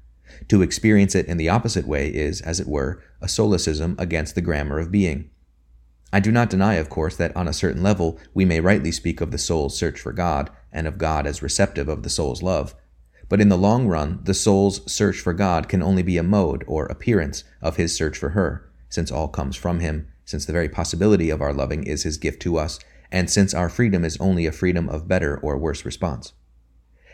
To 0.49 0.61
experience 0.61 1.15
it 1.15 1.25
in 1.25 1.37
the 1.37 1.49
opposite 1.49 1.87
way 1.87 2.09
is, 2.09 2.41
as 2.41 2.59
it 2.59 2.67
were, 2.67 3.01
a 3.21 3.27
solecism 3.27 3.95
against 3.99 4.35
the 4.35 4.41
grammar 4.41 4.79
of 4.79 4.91
being. 4.91 5.29
I 6.13 6.19
do 6.19 6.31
not 6.31 6.49
deny, 6.49 6.75
of 6.75 6.89
course, 6.89 7.15
that 7.17 7.35
on 7.35 7.47
a 7.47 7.53
certain 7.53 7.81
level 7.81 8.19
we 8.33 8.45
may 8.45 8.59
rightly 8.59 8.91
speak 8.91 9.19
of 9.19 9.31
the 9.31 9.37
soul's 9.37 9.77
search 9.77 9.99
for 9.99 10.13
God, 10.13 10.51
and 10.71 10.87
of 10.87 10.97
God 10.97 11.25
as 11.25 11.41
receptive 11.41 11.89
of 11.89 12.03
the 12.03 12.09
soul's 12.09 12.43
love. 12.43 12.75
But 13.27 13.41
in 13.41 13.49
the 13.49 13.57
long 13.57 13.87
run, 13.87 14.19
the 14.23 14.35
soul's 14.35 14.89
search 14.91 15.19
for 15.19 15.33
God 15.33 15.67
can 15.67 15.81
only 15.81 16.03
be 16.03 16.17
a 16.17 16.23
mode 16.23 16.63
or 16.67 16.85
appearance 16.85 17.43
of 17.61 17.77
his 17.77 17.95
search 17.95 18.17
for 18.17 18.29
her, 18.29 18.69
since 18.87 19.11
all 19.11 19.27
comes 19.27 19.55
from 19.55 19.79
him, 19.79 20.07
since 20.25 20.45
the 20.45 20.53
very 20.53 20.67
possibility 20.67 21.29
of 21.29 21.41
our 21.41 21.53
loving 21.53 21.83
is 21.83 22.03
his 22.03 22.17
gift 22.17 22.41
to 22.41 22.57
us, 22.57 22.79
and 23.11 23.29
since 23.29 23.53
our 23.53 23.69
freedom 23.69 24.03
is 24.03 24.17
only 24.19 24.45
a 24.45 24.51
freedom 24.51 24.89
of 24.89 25.07
better 25.07 25.37
or 25.37 25.57
worse 25.57 25.85
response. 25.85 26.33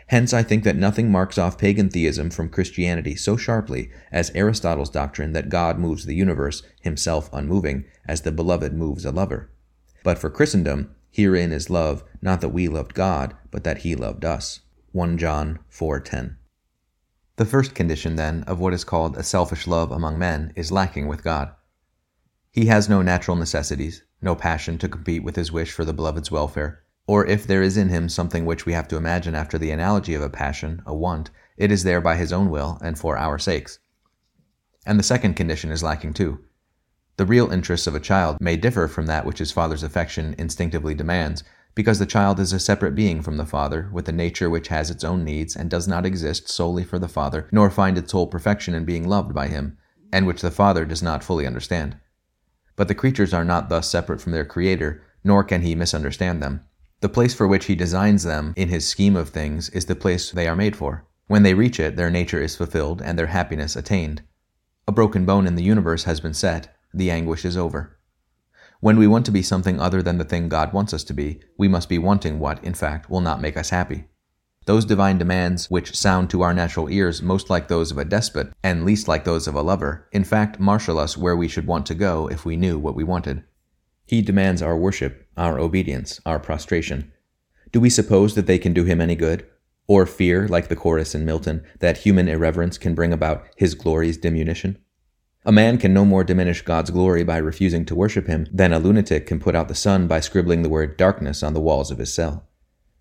Hence, 0.08 0.32
I 0.32 0.42
think 0.42 0.64
that 0.64 0.76
nothing 0.76 1.10
marks 1.10 1.38
off 1.38 1.56
pagan 1.56 1.88
theism 1.88 2.30
from 2.30 2.48
Christianity 2.48 3.14
so 3.14 3.36
sharply 3.36 3.90
as 4.10 4.30
Aristotle's 4.34 4.90
doctrine 4.90 5.32
that 5.32 5.48
God 5.48 5.78
moves 5.78 6.04
the 6.04 6.14
universe, 6.14 6.62
himself 6.80 7.30
unmoving, 7.32 7.84
as 8.06 8.22
the 8.22 8.32
beloved 8.32 8.74
moves 8.74 9.04
a 9.04 9.12
lover. 9.12 9.50
But 10.02 10.18
for 10.18 10.28
Christendom, 10.28 10.94
herein 11.10 11.52
is 11.52 11.70
love, 11.70 12.02
not 12.20 12.40
that 12.40 12.48
we 12.48 12.68
loved 12.68 12.94
God, 12.94 13.34
but 13.50 13.64
that 13.64 13.78
he 13.78 13.94
loved 13.94 14.24
us. 14.24 14.60
1 14.90 15.16
John 15.16 15.60
4:10. 15.70 16.36
The 17.36 17.46
first 17.46 17.74
condition, 17.74 18.16
then, 18.16 18.42
of 18.42 18.60
what 18.60 18.74
is 18.74 18.84
called 18.84 19.16
a 19.16 19.22
selfish 19.22 19.66
love 19.66 19.90
among 19.90 20.18
men 20.18 20.52
is 20.56 20.70
lacking 20.72 21.06
with 21.06 21.24
God. 21.24 21.52
He 22.52 22.66
has 22.66 22.86
no 22.86 23.00
natural 23.00 23.38
necessities, 23.38 24.02
no 24.20 24.34
passion 24.34 24.76
to 24.78 24.88
compete 24.88 25.24
with 25.24 25.36
his 25.36 25.50
wish 25.50 25.72
for 25.72 25.86
the 25.86 25.94
beloved's 25.94 26.30
welfare, 26.30 26.82
or 27.06 27.24
if 27.24 27.46
there 27.46 27.62
is 27.62 27.78
in 27.78 27.88
him 27.88 28.10
something 28.10 28.44
which 28.44 28.66
we 28.66 28.74
have 28.74 28.86
to 28.88 28.98
imagine 28.98 29.34
after 29.34 29.56
the 29.56 29.70
analogy 29.70 30.12
of 30.12 30.20
a 30.20 30.28
passion, 30.28 30.82
a 30.84 30.94
want, 30.94 31.30
it 31.56 31.72
is 31.72 31.82
there 31.82 32.02
by 32.02 32.14
his 32.14 32.30
own 32.30 32.50
will 32.50 32.78
and 32.82 32.98
for 32.98 33.16
our 33.16 33.38
sakes. 33.38 33.78
And 34.84 34.98
the 34.98 35.02
second 35.02 35.32
condition 35.32 35.70
is 35.70 35.82
lacking 35.82 36.12
too. 36.12 36.44
The 37.16 37.24
real 37.24 37.50
interests 37.50 37.86
of 37.86 37.94
a 37.94 38.00
child 38.00 38.36
may 38.38 38.58
differ 38.58 38.86
from 38.86 39.06
that 39.06 39.24
which 39.24 39.38
his 39.38 39.50
father's 39.50 39.82
affection 39.82 40.34
instinctively 40.36 40.94
demands, 40.94 41.44
because 41.74 41.98
the 41.98 42.04
child 42.04 42.38
is 42.38 42.52
a 42.52 42.60
separate 42.60 42.94
being 42.94 43.22
from 43.22 43.38
the 43.38 43.46
father, 43.46 43.88
with 43.94 44.06
a 44.10 44.12
nature 44.12 44.50
which 44.50 44.68
has 44.68 44.90
its 44.90 45.04
own 45.04 45.24
needs 45.24 45.56
and 45.56 45.70
does 45.70 45.88
not 45.88 46.04
exist 46.04 46.50
solely 46.50 46.84
for 46.84 46.98
the 46.98 47.08
father, 47.08 47.48
nor 47.50 47.70
find 47.70 47.96
its 47.96 48.12
whole 48.12 48.26
perfection 48.26 48.74
in 48.74 48.84
being 48.84 49.08
loved 49.08 49.32
by 49.32 49.48
him, 49.48 49.78
and 50.12 50.26
which 50.26 50.42
the 50.42 50.50
father 50.50 50.84
does 50.84 51.02
not 51.02 51.24
fully 51.24 51.46
understand. 51.46 51.96
But 52.76 52.88
the 52.88 52.94
creatures 52.94 53.34
are 53.34 53.44
not 53.44 53.68
thus 53.68 53.90
separate 53.90 54.20
from 54.20 54.32
their 54.32 54.44
Creator, 54.44 55.02
nor 55.24 55.44
can 55.44 55.62
he 55.62 55.74
misunderstand 55.74 56.42
them. 56.42 56.62
The 57.00 57.08
place 57.08 57.34
for 57.34 57.48
which 57.48 57.66
he 57.66 57.74
designs 57.74 58.22
them 58.22 58.54
in 58.56 58.68
his 58.68 58.86
scheme 58.86 59.16
of 59.16 59.28
things 59.28 59.68
is 59.70 59.86
the 59.86 59.96
place 59.96 60.30
they 60.30 60.46
are 60.46 60.56
made 60.56 60.76
for. 60.76 61.04
When 61.26 61.42
they 61.42 61.54
reach 61.54 61.80
it, 61.80 61.96
their 61.96 62.10
nature 62.10 62.40
is 62.40 62.56
fulfilled 62.56 63.02
and 63.02 63.18
their 63.18 63.26
happiness 63.26 63.76
attained. 63.76 64.22
A 64.86 64.92
broken 64.92 65.24
bone 65.24 65.46
in 65.46 65.54
the 65.56 65.62
universe 65.62 66.04
has 66.04 66.20
been 66.20 66.34
set, 66.34 66.76
the 66.92 67.10
anguish 67.10 67.44
is 67.44 67.56
over. 67.56 67.98
When 68.80 68.98
we 68.98 69.06
want 69.06 69.24
to 69.26 69.32
be 69.32 69.42
something 69.42 69.80
other 69.80 70.02
than 70.02 70.18
the 70.18 70.24
thing 70.24 70.48
God 70.48 70.72
wants 70.72 70.92
us 70.92 71.04
to 71.04 71.14
be, 71.14 71.40
we 71.56 71.68
must 71.68 71.88
be 71.88 71.98
wanting 71.98 72.38
what, 72.38 72.62
in 72.64 72.74
fact, 72.74 73.08
will 73.08 73.20
not 73.20 73.40
make 73.40 73.56
us 73.56 73.70
happy. 73.70 74.06
Those 74.64 74.84
divine 74.84 75.18
demands, 75.18 75.68
which 75.70 75.96
sound 75.96 76.30
to 76.30 76.42
our 76.42 76.54
natural 76.54 76.88
ears 76.88 77.20
most 77.20 77.50
like 77.50 77.66
those 77.66 77.90
of 77.90 77.98
a 77.98 78.04
despot 78.04 78.52
and 78.62 78.84
least 78.84 79.08
like 79.08 79.24
those 79.24 79.48
of 79.48 79.56
a 79.56 79.62
lover, 79.62 80.08
in 80.12 80.22
fact 80.22 80.60
marshal 80.60 80.98
us 80.98 81.16
where 81.16 81.36
we 81.36 81.48
should 81.48 81.66
want 81.66 81.84
to 81.86 81.94
go 81.94 82.28
if 82.28 82.44
we 82.44 82.56
knew 82.56 82.78
what 82.78 82.94
we 82.94 83.02
wanted. 83.02 83.42
He 84.06 84.22
demands 84.22 84.62
our 84.62 84.76
worship, 84.76 85.26
our 85.36 85.58
obedience, 85.58 86.20
our 86.24 86.38
prostration. 86.38 87.12
Do 87.72 87.80
we 87.80 87.90
suppose 87.90 88.34
that 88.34 88.46
they 88.46 88.58
can 88.58 88.72
do 88.72 88.84
him 88.84 89.00
any 89.00 89.16
good? 89.16 89.46
Or 89.88 90.06
fear, 90.06 90.46
like 90.46 90.68
the 90.68 90.76
chorus 90.76 91.14
in 91.14 91.24
Milton, 91.24 91.64
that 91.80 91.98
human 91.98 92.28
irreverence 92.28 92.78
can 92.78 92.94
bring 92.94 93.12
about 93.12 93.44
his 93.56 93.74
glory's 93.74 94.16
diminution? 94.16 94.78
A 95.44 95.50
man 95.50 95.76
can 95.76 95.92
no 95.92 96.04
more 96.04 96.22
diminish 96.22 96.62
God's 96.62 96.90
glory 96.90 97.24
by 97.24 97.38
refusing 97.38 97.84
to 97.86 97.96
worship 97.96 98.28
him 98.28 98.46
than 98.52 98.72
a 98.72 98.78
lunatic 98.78 99.26
can 99.26 99.40
put 99.40 99.56
out 99.56 99.66
the 99.66 99.74
sun 99.74 100.06
by 100.06 100.20
scribbling 100.20 100.62
the 100.62 100.68
word 100.68 100.96
darkness 100.96 101.42
on 101.42 101.52
the 101.52 101.60
walls 101.60 101.90
of 101.90 101.98
his 101.98 102.14
cell. 102.14 102.48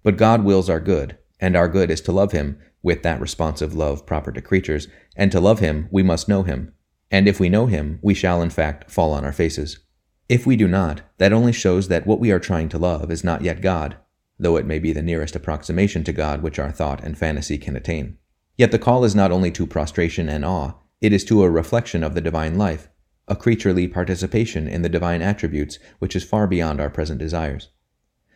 But 0.01 0.17
God 0.17 0.43
wills 0.43 0.67
our 0.67 0.79
good, 0.79 1.17
and 1.41 1.55
our 1.55 1.67
good 1.67 1.91
is 1.91 1.99
to 2.01 2.11
love 2.11 2.31
him, 2.31 2.59
with 2.83 3.03
that 3.03 3.19
responsive 3.19 3.73
love 3.73 4.05
proper 4.05 4.31
to 4.31 4.41
creatures, 4.41 4.87
and 5.15 5.31
to 5.31 5.41
love 5.41 5.59
him 5.59 5.89
we 5.91 6.03
must 6.03 6.29
know 6.29 6.43
him. 6.43 6.73
And 7.09 7.27
if 7.27 7.39
we 7.39 7.49
know 7.49 7.65
him, 7.65 7.99
we 8.01 8.13
shall 8.13 8.41
in 8.41 8.51
fact 8.51 8.89
fall 8.89 9.11
on 9.11 9.25
our 9.25 9.33
faces. 9.33 9.79
If 10.29 10.45
we 10.45 10.55
do 10.55 10.67
not, 10.67 11.01
that 11.17 11.33
only 11.33 11.51
shows 11.51 11.89
that 11.89 12.07
what 12.07 12.19
we 12.19 12.31
are 12.31 12.39
trying 12.39 12.69
to 12.69 12.77
love 12.77 13.11
is 13.11 13.23
not 13.23 13.41
yet 13.41 13.61
God, 13.61 13.97
though 14.39 14.55
it 14.55 14.65
may 14.65 14.79
be 14.79 14.93
the 14.93 15.01
nearest 15.01 15.35
approximation 15.35 16.03
to 16.05 16.13
God 16.13 16.41
which 16.41 16.57
our 16.57 16.71
thought 16.71 17.03
and 17.03 17.17
fantasy 17.17 17.57
can 17.57 17.75
attain. 17.75 18.17
Yet 18.57 18.71
the 18.71 18.79
call 18.79 19.03
is 19.03 19.15
not 19.15 19.31
only 19.31 19.51
to 19.51 19.67
prostration 19.67 20.29
and 20.29 20.45
awe, 20.45 20.73
it 21.01 21.13
is 21.13 21.25
to 21.25 21.43
a 21.43 21.49
reflection 21.49 22.03
of 22.03 22.13
the 22.13 22.21
divine 22.21 22.57
life, 22.57 22.89
a 23.27 23.35
creaturely 23.35 23.87
participation 23.87 24.67
in 24.67 24.81
the 24.81 24.89
divine 24.89 25.21
attributes 25.21 25.79
which 25.99 26.15
is 26.15 26.23
far 26.23 26.47
beyond 26.47 26.79
our 26.79 26.89
present 26.89 27.19
desires. 27.19 27.69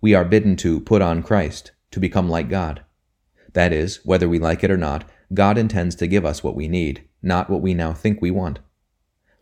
We 0.02 0.14
are 0.14 0.26
bidden 0.26 0.56
to 0.58 0.80
put 0.80 1.02
on 1.02 1.24
Christ, 1.24 1.72
to 1.92 2.00
become 2.00 2.30
like 2.30 2.50
God. 2.50 2.85
That 3.56 3.72
is, 3.72 4.02
whether 4.04 4.28
we 4.28 4.38
like 4.38 4.66
it 4.66 4.70
or 4.70 4.78
not, 4.78 5.06
God 5.34 5.58
intends 5.58 5.96
to 5.96 6.08
give 6.08 6.26
us 6.26 6.44
what 6.44 6.56
we 6.56 6.68
need, 6.68 7.08
not 7.24 7.50
what 7.50 7.62
we 7.62 7.74
now 7.74 7.94
think 7.94 8.22
we 8.22 8.30
want. 8.30 8.60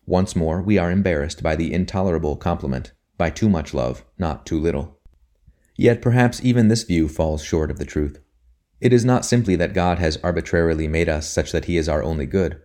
Once 0.06 0.36
more, 0.36 0.62
we 0.62 0.78
are 0.78 0.92
embarrassed 0.92 1.42
by 1.42 1.56
the 1.56 1.74
intolerable 1.74 2.36
compliment, 2.36 2.92
by 3.18 3.32
too 3.32 3.50
much 3.50 3.74
love, 3.74 4.06
not 4.20 4.46
too 4.46 4.60
little. 4.60 5.00
Yet 5.76 6.00
perhaps 6.00 6.46
even 6.46 6.68
this 6.68 6.84
view 6.84 7.10
falls 7.10 7.44
short 7.44 7.72
of 7.72 7.80
the 7.80 7.86
truth. 7.86 8.20
It 8.80 8.94
is 8.94 9.04
not 9.04 9.26
simply 9.26 9.56
that 9.56 9.74
God 9.74 9.98
has 9.98 10.18
arbitrarily 10.18 10.88
made 10.88 11.10
us 11.10 11.28
such 11.28 11.52
that 11.52 11.66
He 11.66 11.78
is 11.78 11.90
our 11.90 12.04
only 12.04 12.28
good. 12.28 12.62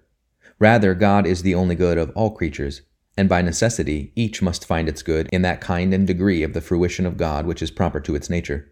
Rather, 0.58 0.94
God 0.94 1.26
is 1.26 1.40
the 1.40 1.54
only 1.54 1.76
good 1.76 1.96
of 1.96 2.10
all 2.10 2.32
creatures, 2.32 2.82
and 3.16 3.26
by 3.26 3.40
necessity, 3.40 4.12
each 4.14 4.42
must 4.42 4.66
find 4.66 4.86
its 4.86 5.02
good 5.02 5.30
in 5.32 5.40
that 5.42 5.62
kind 5.62 5.94
and 5.94 6.06
degree 6.06 6.42
of 6.42 6.52
the 6.52 6.60
fruition 6.60 7.06
of 7.06 7.16
God 7.16 7.46
which 7.46 7.62
is 7.62 7.70
proper 7.70 8.00
to 8.00 8.14
its 8.14 8.28
nature. 8.28 8.70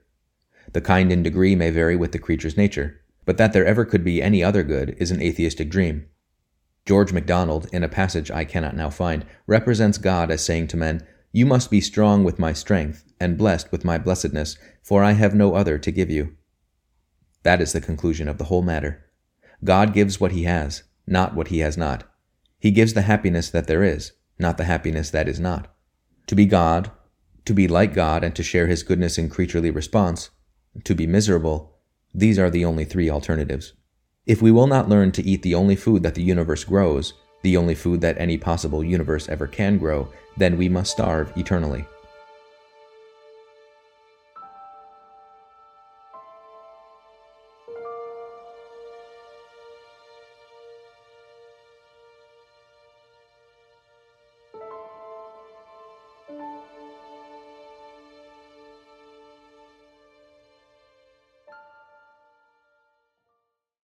The 0.72 0.80
kind 0.80 1.12
and 1.12 1.22
degree 1.22 1.54
may 1.54 1.70
vary 1.70 1.96
with 1.96 2.12
the 2.12 2.18
creature's 2.18 2.56
nature, 2.56 3.00
but 3.24 3.36
that 3.38 3.52
there 3.52 3.66
ever 3.66 3.84
could 3.84 4.04
be 4.04 4.22
any 4.22 4.42
other 4.42 4.62
good 4.62 4.96
is 4.98 5.10
an 5.10 5.22
atheistic 5.22 5.70
dream. 5.70 6.06
George 6.86 7.12
MacDonald, 7.12 7.66
in 7.72 7.82
a 7.82 7.88
passage 7.88 8.30
I 8.30 8.44
cannot 8.44 8.76
now 8.76 8.90
find, 8.90 9.26
represents 9.46 9.98
God 9.98 10.30
as 10.30 10.44
saying 10.44 10.68
to 10.68 10.76
men, 10.76 11.04
You 11.32 11.44
must 11.44 11.70
be 11.70 11.80
strong 11.80 12.22
with 12.22 12.38
my 12.38 12.52
strength, 12.52 13.04
and 13.18 13.36
blessed 13.36 13.72
with 13.72 13.84
my 13.84 13.98
blessedness, 13.98 14.56
for 14.82 15.02
I 15.02 15.12
have 15.12 15.34
no 15.34 15.54
other 15.54 15.78
to 15.78 15.90
give 15.90 16.10
you. 16.10 16.36
That 17.42 17.60
is 17.60 17.72
the 17.72 17.80
conclusion 17.80 18.28
of 18.28 18.38
the 18.38 18.44
whole 18.44 18.62
matter. 18.62 19.04
God 19.64 19.92
gives 19.92 20.20
what 20.20 20.32
he 20.32 20.44
has, 20.44 20.84
not 21.06 21.34
what 21.34 21.48
he 21.48 21.58
has 21.58 21.76
not. 21.76 22.04
He 22.58 22.70
gives 22.70 22.94
the 22.94 23.02
happiness 23.02 23.50
that 23.50 23.66
there 23.66 23.82
is, 23.82 24.12
not 24.38 24.56
the 24.56 24.64
happiness 24.64 25.10
that 25.10 25.28
is 25.28 25.40
not. 25.40 25.74
To 26.28 26.34
be 26.34 26.46
God, 26.46 26.90
to 27.44 27.54
be 27.54 27.68
like 27.68 27.94
God 27.94 28.22
and 28.22 28.34
to 28.36 28.42
share 28.42 28.66
his 28.66 28.82
goodness 28.82 29.18
in 29.18 29.28
creaturely 29.28 29.70
response, 29.70 30.30
to 30.84 30.94
be 30.94 31.06
miserable, 31.06 31.78
these 32.14 32.38
are 32.38 32.50
the 32.50 32.64
only 32.64 32.84
three 32.84 33.10
alternatives. 33.10 33.72
If 34.26 34.42
we 34.42 34.50
will 34.50 34.66
not 34.66 34.88
learn 34.88 35.12
to 35.12 35.22
eat 35.22 35.42
the 35.42 35.54
only 35.54 35.76
food 35.76 36.02
that 36.02 36.14
the 36.14 36.22
universe 36.22 36.64
grows, 36.64 37.14
the 37.42 37.56
only 37.56 37.74
food 37.74 38.00
that 38.00 38.18
any 38.18 38.36
possible 38.38 38.82
universe 38.82 39.28
ever 39.28 39.46
can 39.46 39.78
grow, 39.78 40.12
then 40.36 40.56
we 40.56 40.68
must 40.68 40.92
starve 40.92 41.32
eternally. 41.36 41.84